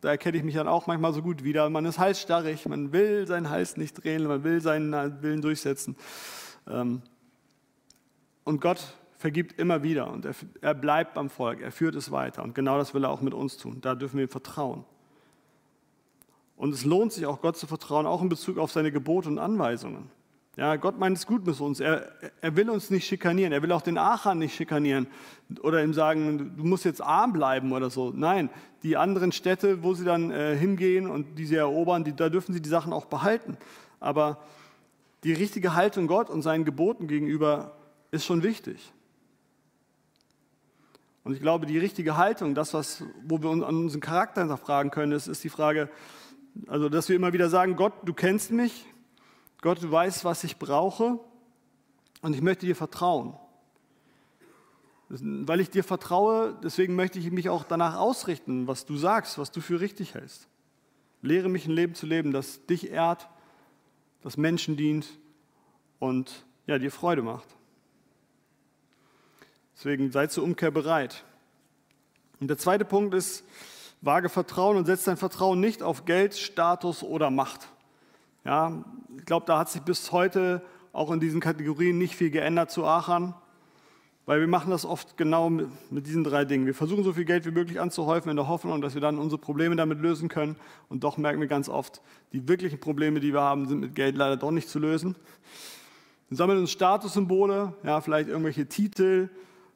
Da 0.00 0.08
erkenne 0.08 0.38
ich 0.38 0.44
mich 0.44 0.54
dann 0.54 0.66
auch 0.66 0.86
manchmal 0.86 1.12
so 1.12 1.20
gut 1.20 1.44
wieder. 1.44 1.68
Man 1.68 1.84
ist 1.84 1.98
halsstarrig, 1.98 2.66
man 2.66 2.90
will 2.94 3.26
seinen 3.26 3.50
Hals 3.50 3.76
nicht 3.76 4.02
drehen, 4.02 4.26
man 4.26 4.44
will 4.44 4.62
seinen 4.62 5.22
Willen 5.22 5.42
durchsetzen. 5.42 5.94
Ähm, 6.66 7.02
und 8.44 8.62
Gott 8.62 8.94
vergibt 9.18 9.60
immer 9.60 9.82
wieder 9.82 10.10
und 10.10 10.24
er, 10.24 10.34
er 10.62 10.72
bleibt 10.72 11.12
beim 11.12 11.28
Volk, 11.28 11.60
er 11.60 11.70
führt 11.70 11.96
es 11.96 12.10
weiter. 12.10 12.42
Und 12.42 12.54
genau 12.54 12.78
das 12.78 12.94
will 12.94 13.04
er 13.04 13.10
auch 13.10 13.20
mit 13.20 13.34
uns 13.34 13.58
tun. 13.58 13.82
Da 13.82 13.94
dürfen 13.94 14.16
wir 14.16 14.24
ihm 14.24 14.30
vertrauen. 14.30 14.86
Und 16.58 16.74
es 16.74 16.84
lohnt 16.84 17.12
sich 17.12 17.24
auch, 17.24 17.40
Gott 17.40 17.56
zu 17.56 17.68
vertrauen, 17.68 18.04
auch 18.04 18.20
in 18.20 18.28
Bezug 18.28 18.58
auf 18.58 18.72
seine 18.72 18.90
Gebote 18.90 19.28
und 19.28 19.38
Anweisungen. 19.38 20.10
Ja, 20.56 20.74
Gott 20.74 20.98
meint 20.98 21.16
es 21.16 21.24
gut 21.24 21.46
mit 21.46 21.60
uns. 21.60 21.78
Er, 21.78 22.10
er 22.40 22.56
will 22.56 22.68
uns 22.68 22.90
nicht 22.90 23.06
schikanieren. 23.06 23.52
Er 23.52 23.62
will 23.62 23.70
auch 23.70 23.80
den 23.80 23.96
Achan 23.96 24.38
nicht 24.38 24.56
schikanieren 24.56 25.06
oder 25.62 25.84
ihm 25.84 25.94
sagen, 25.94 26.56
du 26.56 26.64
musst 26.64 26.84
jetzt 26.84 27.00
arm 27.00 27.32
bleiben 27.32 27.72
oder 27.72 27.90
so. 27.90 28.12
Nein, 28.12 28.50
die 28.82 28.96
anderen 28.96 29.30
Städte, 29.30 29.84
wo 29.84 29.94
sie 29.94 30.04
dann 30.04 30.32
äh, 30.32 30.56
hingehen 30.56 31.08
und 31.08 31.38
die 31.38 31.46
sie 31.46 31.54
erobern, 31.54 32.02
die, 32.02 32.12
da 32.12 32.28
dürfen 32.28 32.52
sie 32.52 32.60
die 32.60 32.68
Sachen 32.68 32.92
auch 32.92 33.04
behalten. 33.04 33.56
Aber 34.00 34.38
die 35.22 35.32
richtige 35.32 35.74
Haltung 35.74 36.08
Gott 36.08 36.28
und 36.28 36.42
seinen 36.42 36.64
Geboten 36.64 37.06
gegenüber 37.06 37.76
ist 38.10 38.24
schon 38.24 38.42
wichtig. 38.42 38.92
Und 41.22 41.34
ich 41.34 41.40
glaube, 41.40 41.66
die 41.66 41.78
richtige 41.78 42.16
Haltung, 42.16 42.56
das, 42.56 42.74
was, 42.74 43.04
wo 43.22 43.40
wir 43.40 43.50
uns 43.50 43.62
an 43.62 43.76
unseren 43.76 44.00
Charakter 44.00 44.40
hinterfragen 44.40 44.90
können, 44.90 45.12
ist, 45.12 45.28
ist 45.28 45.44
die 45.44 45.50
Frage, 45.50 45.88
also, 46.66 46.88
dass 46.88 47.08
wir 47.08 47.16
immer 47.16 47.32
wieder 47.32 47.48
sagen, 47.48 47.76
Gott, 47.76 47.92
du 48.04 48.12
kennst 48.12 48.50
mich, 48.50 48.86
Gott, 49.60 49.82
du 49.82 49.90
weißt, 49.90 50.24
was 50.24 50.44
ich 50.44 50.58
brauche 50.58 51.18
und 52.22 52.34
ich 52.34 52.42
möchte 52.42 52.66
dir 52.66 52.76
vertrauen. 52.76 53.34
Weil 55.08 55.60
ich 55.60 55.70
dir 55.70 55.84
vertraue, 55.84 56.58
deswegen 56.62 56.94
möchte 56.94 57.18
ich 57.18 57.30
mich 57.30 57.48
auch 57.48 57.64
danach 57.64 57.96
ausrichten, 57.96 58.66
was 58.66 58.84
du 58.84 58.96
sagst, 58.96 59.38
was 59.38 59.50
du 59.50 59.60
für 59.60 59.80
richtig 59.80 60.14
hältst. 60.14 60.48
Lehre 61.22 61.48
mich 61.48 61.66
ein 61.66 61.72
Leben 61.72 61.94
zu 61.94 62.06
leben, 62.06 62.32
das 62.32 62.66
dich 62.66 62.90
ehrt, 62.90 63.28
das 64.22 64.36
Menschen 64.36 64.76
dient 64.76 65.18
und 65.98 66.44
ja, 66.66 66.78
dir 66.78 66.90
Freude 66.90 67.22
macht. 67.22 67.48
Deswegen 69.74 70.10
sei 70.10 70.26
zur 70.26 70.44
Umkehr 70.44 70.70
bereit. 70.70 71.24
Und 72.40 72.48
der 72.48 72.58
zweite 72.58 72.84
Punkt 72.84 73.14
ist, 73.14 73.44
Wage 74.00 74.28
Vertrauen 74.28 74.76
und 74.76 74.86
setz 74.86 75.04
dein 75.04 75.16
Vertrauen 75.16 75.60
nicht 75.60 75.82
auf 75.82 76.04
Geld, 76.04 76.36
Status 76.36 77.02
oder 77.02 77.30
Macht. 77.30 77.68
Ja, 78.44 78.84
ich 79.16 79.24
glaube, 79.24 79.46
da 79.46 79.58
hat 79.58 79.68
sich 79.68 79.82
bis 79.82 80.12
heute 80.12 80.62
auch 80.92 81.10
in 81.10 81.20
diesen 81.20 81.40
Kategorien 81.40 81.98
nicht 81.98 82.14
viel 82.14 82.30
geändert 82.30 82.70
zu 82.70 82.84
Aachen, 82.84 83.34
weil 84.26 84.40
wir 84.40 84.46
machen 84.46 84.70
das 84.70 84.84
oft 84.84 85.16
genau 85.16 85.50
mit, 85.50 85.68
mit 85.90 86.06
diesen 86.06 86.22
drei 86.22 86.44
Dingen. 86.44 86.66
Wir 86.66 86.74
versuchen 86.74 87.02
so 87.02 87.12
viel 87.12 87.24
Geld 87.24 87.44
wie 87.46 87.50
möglich 87.50 87.80
anzuhäufen 87.80 88.30
in 88.30 88.36
der 88.36 88.46
Hoffnung, 88.46 88.80
dass 88.80 88.94
wir 88.94 89.00
dann 89.00 89.18
unsere 89.18 89.40
Probleme 89.40 89.74
damit 89.74 90.00
lösen 90.00 90.28
können. 90.28 90.56
Und 90.88 91.02
doch 91.02 91.16
merken 91.16 91.40
wir 91.40 91.48
ganz 91.48 91.68
oft, 91.68 92.00
die 92.32 92.46
wirklichen 92.46 92.78
Probleme, 92.78 93.20
die 93.20 93.32
wir 93.32 93.40
haben, 93.40 93.66
sind 93.66 93.80
mit 93.80 93.94
Geld 93.94 94.16
leider 94.16 94.36
doch 94.36 94.50
nicht 94.50 94.68
zu 94.68 94.78
lösen. 94.78 95.16
Wir 96.28 96.36
sammeln 96.36 96.58
uns 96.58 96.70
Statussymbole, 96.70 97.74
ja, 97.82 98.00
vielleicht 98.00 98.28
irgendwelche 98.28 98.66
Titel 98.66 99.30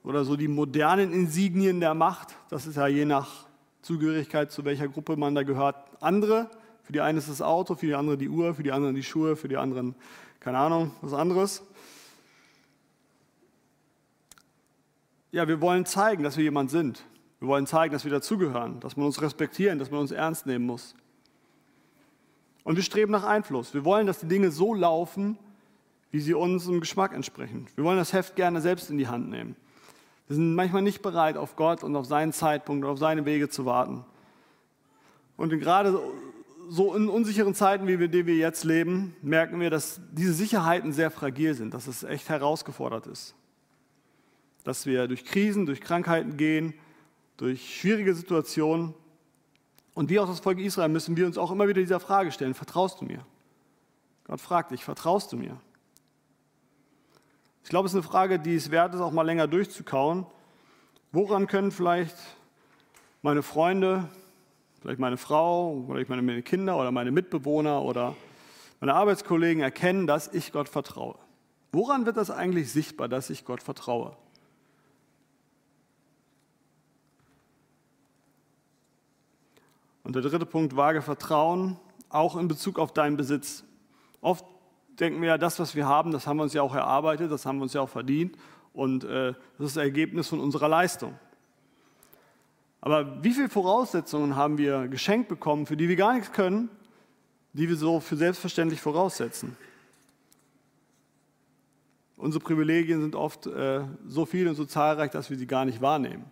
oder 0.04 0.24
so 0.24 0.36
die 0.36 0.48
modernen 0.48 1.12
Insignien 1.12 1.80
der 1.80 1.94
Macht. 1.94 2.36
Das 2.50 2.66
ist 2.66 2.76
ja 2.76 2.86
je 2.86 3.06
nach 3.06 3.46
Zugehörigkeit, 3.82 4.50
zu 4.50 4.64
welcher 4.64 4.88
Gruppe 4.88 5.16
man 5.16 5.34
da 5.34 5.42
gehört, 5.42 5.76
andere. 6.00 6.50
Für 6.82 6.92
die 6.92 7.00
einen 7.00 7.18
ist 7.18 7.28
das 7.28 7.42
Auto, 7.42 7.74
für 7.74 7.86
die 7.86 7.94
anderen 7.94 8.18
die 8.18 8.28
Uhr, 8.28 8.54
für 8.54 8.62
die 8.62 8.72
anderen 8.72 8.94
die 8.94 9.02
Schuhe, 9.02 9.36
für 9.36 9.48
die 9.48 9.56
anderen, 9.56 9.94
keine 10.40 10.58
Ahnung, 10.58 10.92
was 11.00 11.12
anderes. 11.12 11.62
Ja, 15.32 15.48
wir 15.48 15.60
wollen 15.60 15.86
zeigen, 15.86 16.22
dass 16.22 16.36
wir 16.36 16.44
jemand 16.44 16.70
sind. 16.70 17.04
Wir 17.40 17.48
wollen 17.48 17.66
zeigen, 17.66 17.92
dass 17.92 18.04
wir 18.04 18.10
dazugehören, 18.10 18.78
dass 18.80 18.96
man 18.96 19.06
uns 19.06 19.20
respektieren, 19.20 19.78
dass 19.78 19.90
man 19.90 20.00
uns 20.00 20.12
ernst 20.12 20.46
nehmen 20.46 20.66
muss. 20.66 20.94
Und 22.64 22.76
wir 22.76 22.82
streben 22.84 23.10
nach 23.10 23.24
Einfluss. 23.24 23.74
Wir 23.74 23.84
wollen, 23.84 24.06
dass 24.06 24.20
die 24.20 24.28
Dinge 24.28 24.52
so 24.52 24.74
laufen, 24.74 25.38
wie 26.12 26.20
sie 26.20 26.34
unserem 26.34 26.78
Geschmack 26.78 27.14
entsprechen. 27.14 27.66
Wir 27.74 27.82
wollen 27.82 27.98
das 27.98 28.12
Heft 28.12 28.36
gerne 28.36 28.60
selbst 28.60 28.90
in 28.90 28.98
die 28.98 29.08
Hand 29.08 29.28
nehmen. 29.28 29.56
Wir 30.32 30.36
sind 30.36 30.54
manchmal 30.54 30.80
nicht 30.80 31.02
bereit, 31.02 31.36
auf 31.36 31.56
Gott 31.56 31.84
und 31.84 31.94
auf 31.94 32.06
seinen 32.06 32.32
Zeitpunkt 32.32 32.86
und 32.86 32.90
auf 32.90 32.98
seine 32.98 33.26
Wege 33.26 33.50
zu 33.50 33.66
warten. 33.66 34.02
Und 35.36 35.50
gerade 35.50 36.00
so 36.70 36.94
in 36.94 37.10
unsicheren 37.10 37.54
Zeiten, 37.54 37.86
wie 37.86 37.98
wir, 37.98 38.08
die 38.08 38.24
wir 38.24 38.36
jetzt 38.36 38.64
leben, 38.64 39.14
merken 39.20 39.60
wir, 39.60 39.68
dass 39.68 40.00
diese 40.10 40.32
Sicherheiten 40.32 40.94
sehr 40.94 41.10
fragil 41.10 41.52
sind, 41.52 41.74
dass 41.74 41.86
es 41.86 42.02
echt 42.02 42.30
herausgefordert 42.30 43.08
ist. 43.08 43.34
Dass 44.64 44.86
wir 44.86 45.06
durch 45.06 45.26
Krisen, 45.26 45.66
durch 45.66 45.82
Krankheiten 45.82 46.38
gehen, 46.38 46.72
durch 47.36 47.78
schwierige 47.78 48.14
Situationen. 48.14 48.94
Und 49.92 50.08
wie 50.08 50.18
auch 50.18 50.26
das 50.26 50.40
Volk 50.40 50.60
Israel 50.60 50.88
müssen 50.88 51.14
wir 51.14 51.26
uns 51.26 51.36
auch 51.36 51.50
immer 51.50 51.68
wieder 51.68 51.82
dieser 51.82 52.00
Frage 52.00 52.32
stellen, 52.32 52.54
vertraust 52.54 53.02
du 53.02 53.04
mir? 53.04 53.26
Gott 54.24 54.40
fragt 54.40 54.70
dich, 54.70 54.82
vertraust 54.82 55.30
du 55.30 55.36
mir? 55.36 55.60
Ich 57.64 57.68
glaube, 57.68 57.86
es 57.86 57.92
ist 57.92 57.96
eine 57.96 58.02
Frage, 58.02 58.38
die 58.38 58.54
es 58.54 58.70
wert 58.70 58.94
ist, 58.94 59.00
auch 59.00 59.12
mal 59.12 59.22
länger 59.22 59.46
durchzukauen. 59.46 60.26
Woran 61.12 61.46
können 61.46 61.70
vielleicht 61.70 62.16
meine 63.22 63.42
Freunde, 63.42 64.08
vielleicht 64.80 64.98
meine 64.98 65.16
Frau, 65.16 65.84
vielleicht 65.86 66.08
meine 66.08 66.42
Kinder 66.42 66.78
oder 66.78 66.90
meine 66.90 67.10
Mitbewohner 67.10 67.82
oder 67.82 68.16
meine 68.80 68.94
Arbeitskollegen 68.94 69.62
erkennen, 69.62 70.06
dass 70.06 70.28
ich 70.32 70.52
Gott 70.52 70.68
vertraue? 70.68 71.16
Woran 71.70 72.04
wird 72.04 72.16
das 72.16 72.30
eigentlich 72.30 72.72
sichtbar, 72.72 73.08
dass 73.08 73.30
ich 73.30 73.44
Gott 73.44 73.62
vertraue? 73.62 74.16
Und 80.04 80.16
der 80.16 80.22
dritte 80.22 80.46
Punkt, 80.46 80.76
vage 80.76 81.00
Vertrauen, 81.00 81.76
auch 82.08 82.36
in 82.36 82.48
Bezug 82.48 82.78
auf 82.78 82.92
deinen 82.92 83.16
Besitz. 83.16 83.64
Oft 84.20 84.44
denken 84.98 85.20
wir 85.20 85.28
ja, 85.28 85.38
das, 85.38 85.58
was 85.58 85.74
wir 85.74 85.86
haben, 85.86 86.12
das 86.12 86.26
haben 86.26 86.36
wir 86.36 86.44
uns 86.44 86.52
ja 86.52 86.62
auch 86.62 86.74
erarbeitet, 86.74 87.30
das 87.30 87.46
haben 87.46 87.58
wir 87.58 87.64
uns 87.64 87.72
ja 87.72 87.80
auch 87.80 87.88
verdient 87.88 88.36
und 88.72 89.04
äh, 89.04 89.32
das 89.58 89.68
ist 89.68 89.76
das 89.76 89.82
Ergebnis 89.82 90.28
von 90.28 90.40
unserer 90.40 90.68
Leistung. 90.68 91.18
Aber 92.80 93.22
wie 93.22 93.32
viele 93.32 93.48
Voraussetzungen 93.48 94.34
haben 94.34 94.58
wir 94.58 94.88
geschenkt 94.88 95.28
bekommen, 95.28 95.66
für 95.66 95.76
die 95.76 95.88
wir 95.88 95.96
gar 95.96 96.14
nichts 96.14 96.32
können, 96.32 96.68
die 97.52 97.68
wir 97.68 97.76
so 97.76 98.00
für 98.00 98.16
selbstverständlich 98.16 98.80
voraussetzen? 98.80 99.56
Unsere 102.16 102.42
Privilegien 102.42 103.00
sind 103.00 103.14
oft 103.14 103.46
äh, 103.46 103.82
so 104.06 104.26
viel 104.26 104.48
und 104.48 104.54
so 104.54 104.64
zahlreich, 104.64 105.10
dass 105.10 105.30
wir 105.30 105.36
sie 105.36 105.46
gar 105.46 105.64
nicht 105.64 105.80
wahrnehmen 105.80 106.24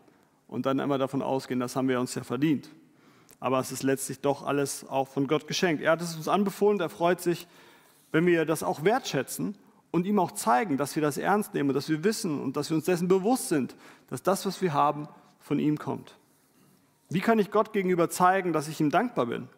und 0.49 0.67
dann 0.67 0.81
immer 0.81 0.99
davon 0.99 1.23
ausgehen, 1.23 1.61
das 1.61 1.77
haben 1.77 1.89
wir 1.89 2.01
uns 2.01 2.15
ja 2.15 2.25
verdient. 2.25 2.71
Aber 3.39 3.59
es 3.61 3.73
ist 3.73 3.83
letztlich 3.83 4.21
doch 4.21 4.43
alles 4.43 4.87
auch 4.89 5.09
von 5.09 5.27
Gott 5.27 5.47
geschenkt. 5.47 5.83
Er 5.83 5.93
hat 5.93 6.03
es 6.03 6.15
uns 6.17 6.29
anbefohlen, 6.29 6.79
er 6.81 6.91
freut 6.91 7.21
sich, 7.21 7.47
wenn 8.13 8.27
wir 8.27 8.45
das 8.45 8.63
auch 8.63 8.85
wertschätzen 8.85 9.57
und 9.91 10.07
ihm 10.07 10.19
auch 10.19 10.33
zeigen, 10.33 10.77
dass 10.77 10.95
wir 10.95 11.03
das 11.03 11.19
ernst 11.19 11.55
nehmen, 11.55 11.75
dass 11.75 11.89
wir 11.89 12.05
wissen 12.05 12.41
und 12.41 12.57
dass 12.57 12.71
wir 12.71 12.77
uns 12.77 12.87
dessen 12.87 13.09
bewusst 13.09 13.49
sind, 13.49 13.77
dass 14.09 14.23
das, 14.23 14.47
was 14.47 14.63
wir 14.63 14.73
haben, 14.73 15.09
von 15.41 15.59
ihm 15.59 15.79
kommt. 15.79 16.17
Wie 17.09 17.21
kann 17.21 17.39
ich 17.39 17.51
Gott 17.51 17.73
gegenüber 17.73 18.09
zeigen, 18.09 18.53
dass 18.53 18.69
ich 18.69 18.81
ihm 18.81 18.91
dankbar 18.91 19.27
bin? 19.27 19.49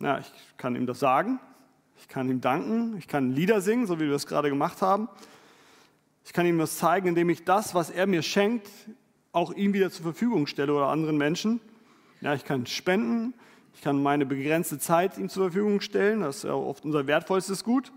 Ja, 0.00 0.18
ich 0.18 0.32
kann 0.56 0.74
ihm 0.74 0.86
das 0.86 0.98
sagen, 0.98 1.38
ich 1.98 2.08
kann 2.08 2.28
ihm 2.28 2.40
danken, 2.40 2.96
ich 2.98 3.08
kann 3.08 3.30
Lieder 3.30 3.60
singen, 3.60 3.86
so 3.86 4.00
wie 4.00 4.08
wir 4.08 4.14
es 4.14 4.26
gerade 4.26 4.48
gemacht 4.48 4.82
haben. 4.82 5.08
Ich 6.24 6.32
kann 6.32 6.44
ihm 6.44 6.58
das 6.58 6.76
zeigen, 6.76 7.06
indem 7.06 7.30
ich 7.30 7.44
das, 7.44 7.74
was 7.74 7.90
er 7.90 8.06
mir 8.06 8.22
schenkt, 8.22 8.68
auch 9.32 9.52
ihm 9.52 9.72
wieder 9.72 9.90
zur 9.90 10.02
Verfügung 10.02 10.46
stelle 10.46 10.74
oder 10.74 10.88
anderen 10.88 11.16
Menschen. 11.16 11.60
Ja, 12.20 12.34
ich 12.34 12.44
kann 12.44 12.66
spenden, 12.66 13.34
ich 13.76 13.82
kann 13.82 14.02
meine 14.02 14.24
begrenzte 14.24 14.78
Zeit 14.78 15.18
ihm 15.18 15.28
zur 15.28 15.44
Verfügung 15.44 15.82
stellen, 15.82 16.22
das 16.22 16.38
ist 16.38 16.44
ja 16.44 16.54
oft 16.54 16.82
unser 16.86 17.06
wertvollstes 17.06 17.62
Gut. 17.62 17.92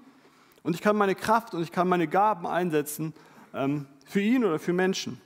Und 0.61 0.75
ich 0.75 0.81
kann 0.81 0.97
meine 0.97 1.15
Kraft 1.15 1.53
und 1.53 1.63
ich 1.63 1.71
kann 1.71 1.87
meine 1.87 2.05
Gaben 2.05 2.45
einsetzen 2.45 3.13
ähm, 3.53 3.87
für 4.05 4.19
ihn 4.19 4.43
oder 4.43 4.59
für 4.59 4.73
Menschen. 4.73 5.21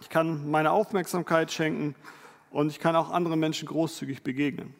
Ich 0.00 0.08
kann 0.08 0.48
meine 0.48 0.70
Aufmerksamkeit 0.70 1.50
schenken 1.50 1.96
und 2.52 2.68
ich 2.68 2.78
kann 2.78 2.94
auch 2.94 3.10
anderen 3.10 3.40
Menschen 3.40 3.66
großzügig 3.66 4.22
begegnen. 4.22 4.72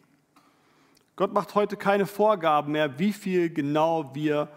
Gott 1.16 1.34
macht 1.34 1.56
heute 1.56 1.76
keine 1.76 2.06
Vorgaben 2.06 2.70
mehr, 2.70 2.96
wie 3.00 3.12
viel 3.12 3.50
genau 3.50 4.14
wir 4.14 4.48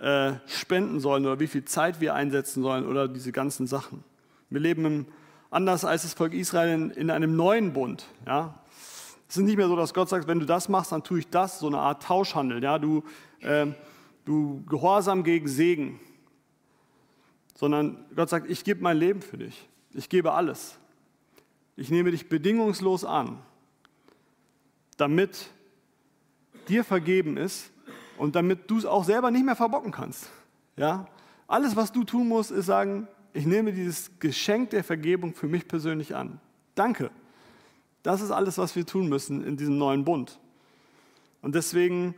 äh, 0.00 0.32
spenden 0.46 0.98
sollen 0.98 1.26
oder 1.26 1.40
wie 1.40 1.46
viel 1.46 1.66
Zeit 1.66 2.00
wir 2.00 2.14
einsetzen 2.14 2.62
sollen 2.62 2.86
oder 2.86 3.06
diese 3.06 3.32
ganzen 3.32 3.66
Sachen. 3.66 4.02
Wir 4.48 4.60
leben 4.60 4.86
im, 4.86 5.06
anders 5.50 5.84
als 5.84 6.02
das 6.02 6.14
Volk 6.14 6.32
Israel 6.32 6.72
in, 6.72 6.90
in 6.90 7.10
einem 7.10 7.36
neuen 7.36 7.74
Bund. 7.74 8.06
Ja? 8.26 8.54
Es 9.34 9.38
ist 9.38 9.46
nicht 9.46 9.56
mehr 9.56 9.66
so, 9.66 9.74
dass 9.74 9.92
Gott 9.92 10.08
sagt, 10.08 10.28
wenn 10.28 10.38
du 10.38 10.46
das 10.46 10.68
machst, 10.68 10.92
dann 10.92 11.02
tue 11.02 11.18
ich 11.18 11.28
das, 11.28 11.58
so 11.58 11.66
eine 11.66 11.78
Art 11.78 12.04
Tauschhandel. 12.04 12.62
Ja? 12.62 12.78
Du, 12.78 13.02
äh, 13.40 13.66
du 14.24 14.62
Gehorsam 14.66 15.24
gegen 15.24 15.48
Segen. 15.48 15.98
Sondern 17.56 18.04
Gott 18.14 18.28
sagt, 18.28 18.48
ich 18.48 18.62
gebe 18.62 18.80
mein 18.80 18.96
Leben 18.96 19.22
für 19.22 19.36
dich. 19.36 19.68
Ich 19.92 20.08
gebe 20.08 20.34
alles. 20.34 20.78
Ich 21.74 21.90
nehme 21.90 22.12
dich 22.12 22.28
bedingungslos 22.28 23.04
an, 23.04 23.40
damit 24.98 25.50
dir 26.68 26.84
vergeben 26.84 27.36
ist 27.36 27.72
und 28.16 28.36
damit 28.36 28.70
du 28.70 28.78
es 28.78 28.86
auch 28.86 29.02
selber 29.02 29.32
nicht 29.32 29.44
mehr 29.44 29.56
verbocken 29.56 29.90
kannst. 29.90 30.30
Ja? 30.76 31.08
Alles, 31.48 31.74
was 31.74 31.90
du 31.90 32.04
tun 32.04 32.28
musst, 32.28 32.52
ist 32.52 32.66
sagen, 32.66 33.08
ich 33.32 33.46
nehme 33.46 33.72
dieses 33.72 34.12
Geschenk 34.20 34.70
der 34.70 34.84
Vergebung 34.84 35.34
für 35.34 35.48
mich 35.48 35.66
persönlich 35.66 36.14
an. 36.14 36.38
Danke. 36.76 37.10
Das 38.04 38.20
ist 38.20 38.30
alles, 38.30 38.58
was 38.58 38.76
wir 38.76 38.86
tun 38.86 39.08
müssen 39.08 39.42
in 39.42 39.56
diesem 39.56 39.78
neuen 39.78 40.04
Bund. 40.04 40.38
Und 41.40 41.54
deswegen 41.54 42.14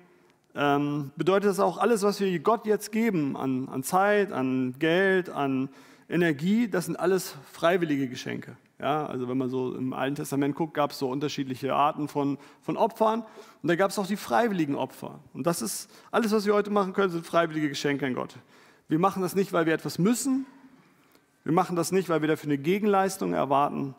ähm, 0.56 1.12
bedeutet 1.16 1.48
das 1.48 1.60
auch, 1.60 1.78
alles, 1.78 2.02
was 2.02 2.18
wir 2.18 2.38
Gott 2.40 2.66
jetzt 2.66 2.90
geben, 2.90 3.36
an, 3.36 3.68
an 3.68 3.84
Zeit, 3.84 4.32
an 4.32 4.74
Geld, 4.80 5.30
an 5.30 5.68
Energie, 6.08 6.68
das 6.68 6.86
sind 6.86 6.98
alles 6.98 7.36
freiwillige 7.52 8.08
Geschenke. 8.08 8.56
Ja, 8.80 9.06
also 9.06 9.28
wenn 9.28 9.38
man 9.38 9.48
so 9.48 9.74
im 9.76 9.92
Alten 9.92 10.16
Testament 10.16 10.56
guckt, 10.56 10.74
gab 10.74 10.90
es 10.90 10.98
so 10.98 11.08
unterschiedliche 11.08 11.72
Arten 11.72 12.08
von, 12.08 12.36
von 12.62 12.76
Opfern 12.76 13.24
und 13.62 13.68
da 13.68 13.76
gab 13.76 13.92
es 13.92 13.98
auch 13.98 14.08
die 14.08 14.16
freiwilligen 14.16 14.74
Opfer. 14.74 15.20
Und 15.34 15.46
das 15.46 15.62
ist 15.62 15.88
alles, 16.10 16.32
was 16.32 16.46
wir 16.46 16.54
heute 16.54 16.70
machen 16.70 16.94
können, 16.94 17.12
sind 17.12 17.24
freiwillige 17.24 17.68
Geschenke 17.68 18.06
an 18.06 18.14
Gott. 18.14 18.34
Wir 18.88 18.98
machen 18.98 19.22
das 19.22 19.36
nicht, 19.36 19.52
weil 19.52 19.66
wir 19.66 19.72
etwas 19.72 20.00
müssen. 20.00 20.46
Wir 21.44 21.52
machen 21.52 21.76
das 21.76 21.92
nicht, 21.92 22.08
weil 22.08 22.22
wir 22.22 22.28
dafür 22.28 22.48
eine 22.48 22.58
Gegenleistung 22.58 23.34
erwarten, 23.34 23.94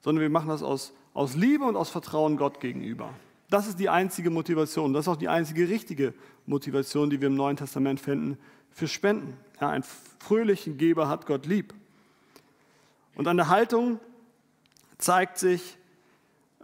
sondern 0.00 0.22
wir 0.22 0.30
machen 0.30 0.48
das 0.48 0.62
aus, 0.62 0.94
aus 1.14 1.34
Liebe 1.34 1.64
und 1.64 1.76
aus 1.76 1.90
Vertrauen 1.90 2.36
Gott 2.36 2.60
gegenüber. 2.60 3.10
Das 3.50 3.66
ist 3.66 3.78
die 3.78 3.88
einzige 3.88 4.30
Motivation. 4.30 4.92
Das 4.92 5.04
ist 5.04 5.08
auch 5.08 5.16
die 5.16 5.28
einzige 5.28 5.68
richtige 5.68 6.14
Motivation, 6.46 7.10
die 7.10 7.20
wir 7.20 7.28
im 7.28 7.34
Neuen 7.34 7.56
Testament 7.56 8.00
finden 8.00 8.38
für 8.70 8.88
Spenden. 8.88 9.36
Ja, 9.60 9.70
einen 9.70 9.84
fröhlichen 10.18 10.76
Geber 10.76 11.08
hat 11.08 11.26
Gott 11.26 11.46
lieb. 11.46 11.74
Und 13.16 13.26
an 13.26 13.36
der 13.36 13.48
Haltung 13.48 14.00
zeigt 14.98 15.38
sich, 15.38 15.78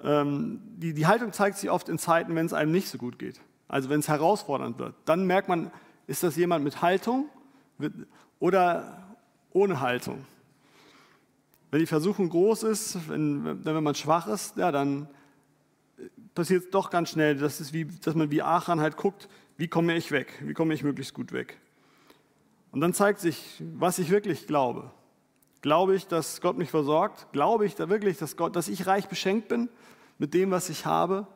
ähm, 0.02 0.61
die, 0.76 0.92
die 0.92 1.07
Haltung 1.07 1.33
zeigt 1.33 1.57
sich 1.59 1.70
oft 1.70 1.88
in 1.88 1.98
Zeiten, 1.98 2.35
wenn 2.35 2.46
es 2.46 2.52
einem 2.52 2.70
nicht 2.70 2.88
so 2.88 2.98
gut 2.98 3.18
geht. 3.18 3.40
Also 3.66 3.88
wenn 3.88 4.00
es 4.00 4.09
herausfordernd 4.09 4.78
wird. 4.78 4.94
Dann 5.07 5.26
merkt 5.26 5.48
man, 5.48 5.70
ist 6.07 6.22
das 6.22 6.37
jemand 6.37 6.64
mit 6.64 6.83
Haltung 6.83 7.28
oder 8.38 9.02
ohne 9.52 9.80
Haltung. 9.80 10.24
Wenn 11.74 11.80
die 11.80 11.87
Versuchung 11.87 12.28
groß 12.28 12.62
ist, 12.62 13.08
wenn, 13.08 13.64
wenn 13.64 13.82
man 13.82 13.96
schwach 13.96 14.28
ist, 14.28 14.56
ja, 14.56 14.70
dann 14.70 15.08
passiert 16.32 16.66
es 16.66 16.70
doch 16.70 16.88
ganz 16.88 17.10
schnell, 17.10 17.34
das 17.34 17.60
ist 17.60 17.72
wie, 17.72 17.87
dass 17.87 18.14
man 18.14 18.30
wie 18.30 18.42
Achan 18.42 18.78
halt 18.78 18.96
guckt, 18.96 19.28
wie 19.56 19.66
komme 19.66 19.96
ich 19.96 20.12
weg, 20.12 20.40
wie 20.44 20.54
komme 20.54 20.72
ich 20.72 20.84
möglichst 20.84 21.14
gut 21.14 21.32
weg. 21.32 21.58
Und 22.70 22.80
dann 22.80 22.94
zeigt 22.94 23.18
sich, 23.18 23.60
was 23.74 23.98
ich 23.98 24.10
wirklich 24.10 24.46
glaube. 24.46 24.92
Glaube 25.62 25.96
ich, 25.96 26.06
dass 26.06 26.40
Gott 26.40 26.56
mich 26.56 26.70
versorgt? 26.70 27.32
Glaube 27.32 27.66
ich 27.66 27.74
da 27.74 27.88
wirklich, 27.88 28.18
dass, 28.18 28.37
Gott, 28.37 28.54
dass 28.54 28.68
ich 28.68 28.87
reich 28.87 29.08
beschenkt 29.08 29.48
bin 29.48 29.68
mit 30.18 30.32
dem, 30.32 30.52
was 30.52 30.68
ich 30.68 30.87
habe? 30.87 31.26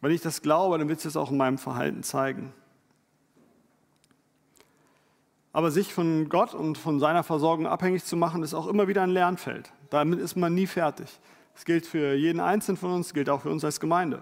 Wenn 0.00 0.12
ich 0.12 0.20
das 0.20 0.40
glaube, 0.40 0.78
dann 0.78 0.88
wird 0.88 0.98
es 0.98 1.02
das 1.02 1.16
auch 1.16 1.32
in 1.32 1.36
meinem 1.36 1.58
Verhalten 1.58 2.04
zeigen. 2.04 2.52
Aber 5.54 5.70
sich 5.70 5.94
von 5.94 6.28
Gott 6.28 6.52
und 6.52 6.76
von 6.76 6.98
seiner 6.98 7.22
Versorgung 7.22 7.68
abhängig 7.68 8.04
zu 8.04 8.16
machen, 8.16 8.42
ist 8.42 8.54
auch 8.54 8.66
immer 8.66 8.88
wieder 8.88 9.02
ein 9.02 9.10
Lernfeld. 9.10 9.70
Damit 9.88 10.18
ist 10.18 10.34
man 10.34 10.52
nie 10.52 10.66
fertig. 10.66 11.06
Das 11.54 11.64
gilt 11.64 11.86
für 11.86 12.14
jeden 12.14 12.40
Einzelnen 12.40 12.76
von 12.76 12.90
uns, 12.90 13.14
gilt 13.14 13.30
auch 13.30 13.42
für 13.42 13.50
uns 13.50 13.64
als 13.64 13.78
Gemeinde. 13.78 14.20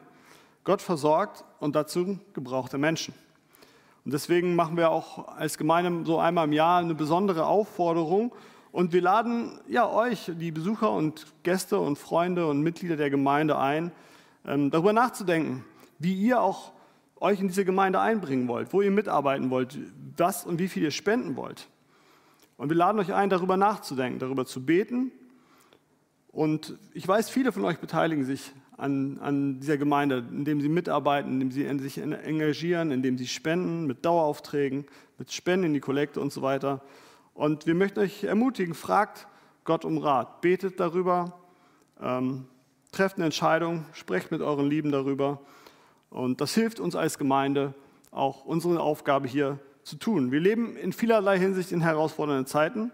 Gott 0.63 0.83
versorgt 0.83 1.43
und 1.59 1.75
dazu 1.75 2.19
gebraucht 2.35 2.75
er 2.75 2.79
Menschen. 2.79 3.15
Und 4.05 4.13
deswegen 4.13 4.55
machen 4.55 4.77
wir 4.77 4.91
auch 4.91 5.27
als 5.29 5.57
Gemeinde 5.57 6.05
so 6.05 6.19
einmal 6.19 6.45
im 6.45 6.53
Jahr 6.53 6.81
eine 6.81 6.95
besondere 6.95 7.47
Aufforderung. 7.47 8.35
Und 8.71 8.93
wir 8.93 9.01
laden 9.01 9.59
ja 9.67 9.89
euch, 9.89 10.31
die 10.35 10.53
Besucher 10.53 10.91
und 10.93 11.27
Gäste 11.45 11.79
und 11.79 11.97
Freunde 11.97 12.47
und 12.47 12.61
Mitglieder 12.61 12.97
der 12.97 13.09
Gemeinde 13.09 13.57
ein, 13.57 13.91
ähm, 14.47 14.71
darüber 14.71 14.93
nachzudenken, 14.93 15.65
wie 15.99 16.13
ihr 16.13 16.43
auch 16.43 16.73
euch 17.23 17.41
in 17.41 17.49
diese 17.49 17.65
Gemeinde 17.65 18.01
einbringen 18.01 18.49
wollt, 18.49 18.73
wo 18.73 18.83
ihr 18.83 18.91
mitarbeiten 18.91 19.51
wollt, 19.51 19.79
was 20.17 20.45
und 20.45 20.59
wie 20.59 20.69
viel 20.69 20.83
ihr 20.83 20.91
spenden 20.91 21.37
wollt. 21.37 21.69
Und 22.57 22.69
wir 22.69 22.77
laden 22.77 23.01
euch 23.01 23.13
ein, 23.13 23.31
darüber 23.31 23.57
nachzudenken, 23.57 24.19
darüber 24.19 24.45
zu 24.45 24.65
beten. 24.65 25.13
Und 26.29 26.77
ich 26.93 27.07
weiß, 27.07 27.31
viele 27.31 27.53
von 27.53 27.65
euch 27.65 27.79
beteiligen 27.79 28.25
sich 28.25 28.53
an, 28.77 29.19
an 29.21 29.61
dieser 29.61 29.79
Gemeinde, 29.79 30.25
indem 30.31 30.61
sie 30.61 30.69
mitarbeiten, 30.69 31.41
indem 31.41 31.51
sie 31.51 31.79
sich 31.79 31.99
engagieren, 31.99 32.91
indem 32.91 33.17
sie 33.17 33.27
spenden 33.27 33.87
mit 33.87 34.05
Daueraufträgen, 34.05 34.87
mit 35.19 35.33
Spenden 35.33 35.67
in 35.67 35.75
die 35.75 35.81
Kollekte 35.81 36.21
und 36.21 36.33
so 36.33 36.43
weiter. 36.43 36.83
Und 37.35 37.67
wir 37.67 37.75
möchten 37.75 38.01
euch 38.01 38.25
ermutigen, 38.25 38.75
fragt 38.75 39.29
Gott 39.65 39.85
um 39.85 39.99
Rat, 39.99 40.41
betet 40.41 40.81
darüber, 40.81 41.39
ähm, 42.01 42.47
trefft 42.91 43.17
eine 43.17 43.27
Entscheidung, 43.27 43.85
sprecht 43.93 44.31
mit 44.33 44.41
euren 44.41 44.69
Lieben 44.69 44.91
darüber. 44.91 45.41
Und 46.13 46.43
das 46.43 46.55
hilft 46.55 46.79
uns 46.79 46.95
als 46.95 47.19
Gemeinde, 47.19 47.73
auch 48.11 48.45
unsere 48.45 48.81
Aufgabe 48.81 49.27
hier 49.27 49.59
zu 49.83 49.97
tun. 49.97 50.31
Wir 50.31 50.41
leben 50.41 50.77
in 50.77 50.93
vielerlei 50.93 51.39
Hinsicht 51.39 51.73
in 51.73 51.81
herausfordernden 51.81 52.47
Zeiten, 52.47 52.93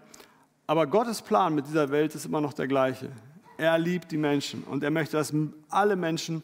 aber 0.65 0.87
Gottes 0.87 1.21
Plan 1.21 1.53
mit 1.53 1.67
dieser 1.67 1.91
Welt 1.91 2.15
ist 2.15 2.25
immer 2.25 2.39
noch 2.39 2.53
der 2.53 2.67
gleiche. 2.67 3.11
Er 3.57 3.77
liebt 3.77 4.11
die 4.11 4.17
Menschen 4.17 4.63
und 4.63 4.83
er 4.83 4.91
möchte, 4.91 5.17
dass 5.17 5.33
alle 5.69 5.97
Menschen 5.97 6.43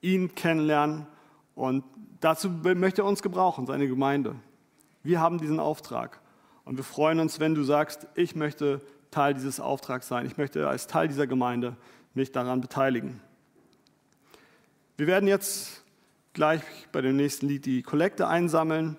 ihn 0.00 0.34
kennenlernen 0.34 1.06
und 1.54 1.84
dazu 2.20 2.48
möchte 2.48 3.02
er 3.02 3.04
uns 3.04 3.20
gebrauchen, 3.20 3.66
seine 3.66 3.86
Gemeinde. 3.86 4.34
Wir 5.02 5.20
haben 5.20 5.38
diesen 5.38 5.60
Auftrag 5.60 6.20
und 6.64 6.78
wir 6.78 6.84
freuen 6.84 7.20
uns, 7.20 7.38
wenn 7.38 7.54
du 7.54 7.64
sagst, 7.64 8.06
ich 8.14 8.34
möchte 8.34 8.80
Teil 9.10 9.34
dieses 9.34 9.60
Auftrags 9.60 10.08
sein, 10.08 10.24
ich 10.24 10.38
möchte 10.38 10.66
als 10.66 10.86
Teil 10.86 11.06
dieser 11.06 11.26
Gemeinde 11.26 11.76
mich 12.14 12.32
daran 12.32 12.62
beteiligen. 12.62 13.20
Wir 14.96 15.06
werden 15.06 15.28
jetzt 15.28 15.83
gleich 16.34 16.62
bei 16.92 17.00
dem 17.00 17.16
nächsten 17.16 17.46
Lied 17.46 17.64
die 17.64 17.82
Kollekte 17.82 18.28
einsammeln 18.28 18.96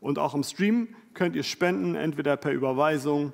und 0.00 0.18
auch 0.18 0.34
im 0.34 0.42
Stream 0.42 0.88
könnt 1.14 1.36
ihr 1.36 1.44
spenden, 1.44 1.94
entweder 1.94 2.36
per 2.36 2.52
Überweisung 2.52 3.32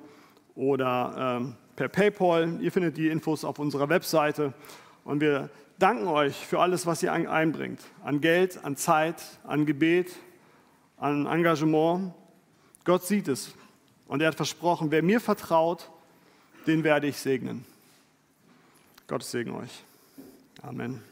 oder 0.55 1.37
ähm, 1.41 1.55
per 1.75 1.89
PayPal. 1.89 2.61
Ihr 2.61 2.71
findet 2.71 2.97
die 2.97 3.07
Infos 3.07 3.43
auf 3.43 3.57
unserer 3.59 3.89
Webseite. 3.89 4.53
Und 5.03 5.21
wir 5.21 5.49
danken 5.79 6.07
euch 6.07 6.35
für 6.35 6.59
alles, 6.59 6.85
was 6.85 7.01
ihr 7.01 7.11
einbringt. 7.11 7.79
An 8.03 8.21
Geld, 8.21 8.63
an 8.63 8.75
Zeit, 8.75 9.21
an 9.43 9.65
Gebet, 9.65 10.15
an 10.97 11.25
Engagement. 11.25 12.13
Gott 12.83 13.03
sieht 13.05 13.27
es. 13.27 13.53
Und 14.07 14.21
er 14.21 14.27
hat 14.27 14.35
versprochen, 14.35 14.91
wer 14.91 15.01
mir 15.01 15.19
vertraut, 15.19 15.89
den 16.67 16.83
werde 16.83 17.07
ich 17.07 17.17
segnen. 17.17 17.65
Gottes 19.07 19.31
Segen 19.31 19.51
euch. 19.51 19.83
Amen. 20.61 21.08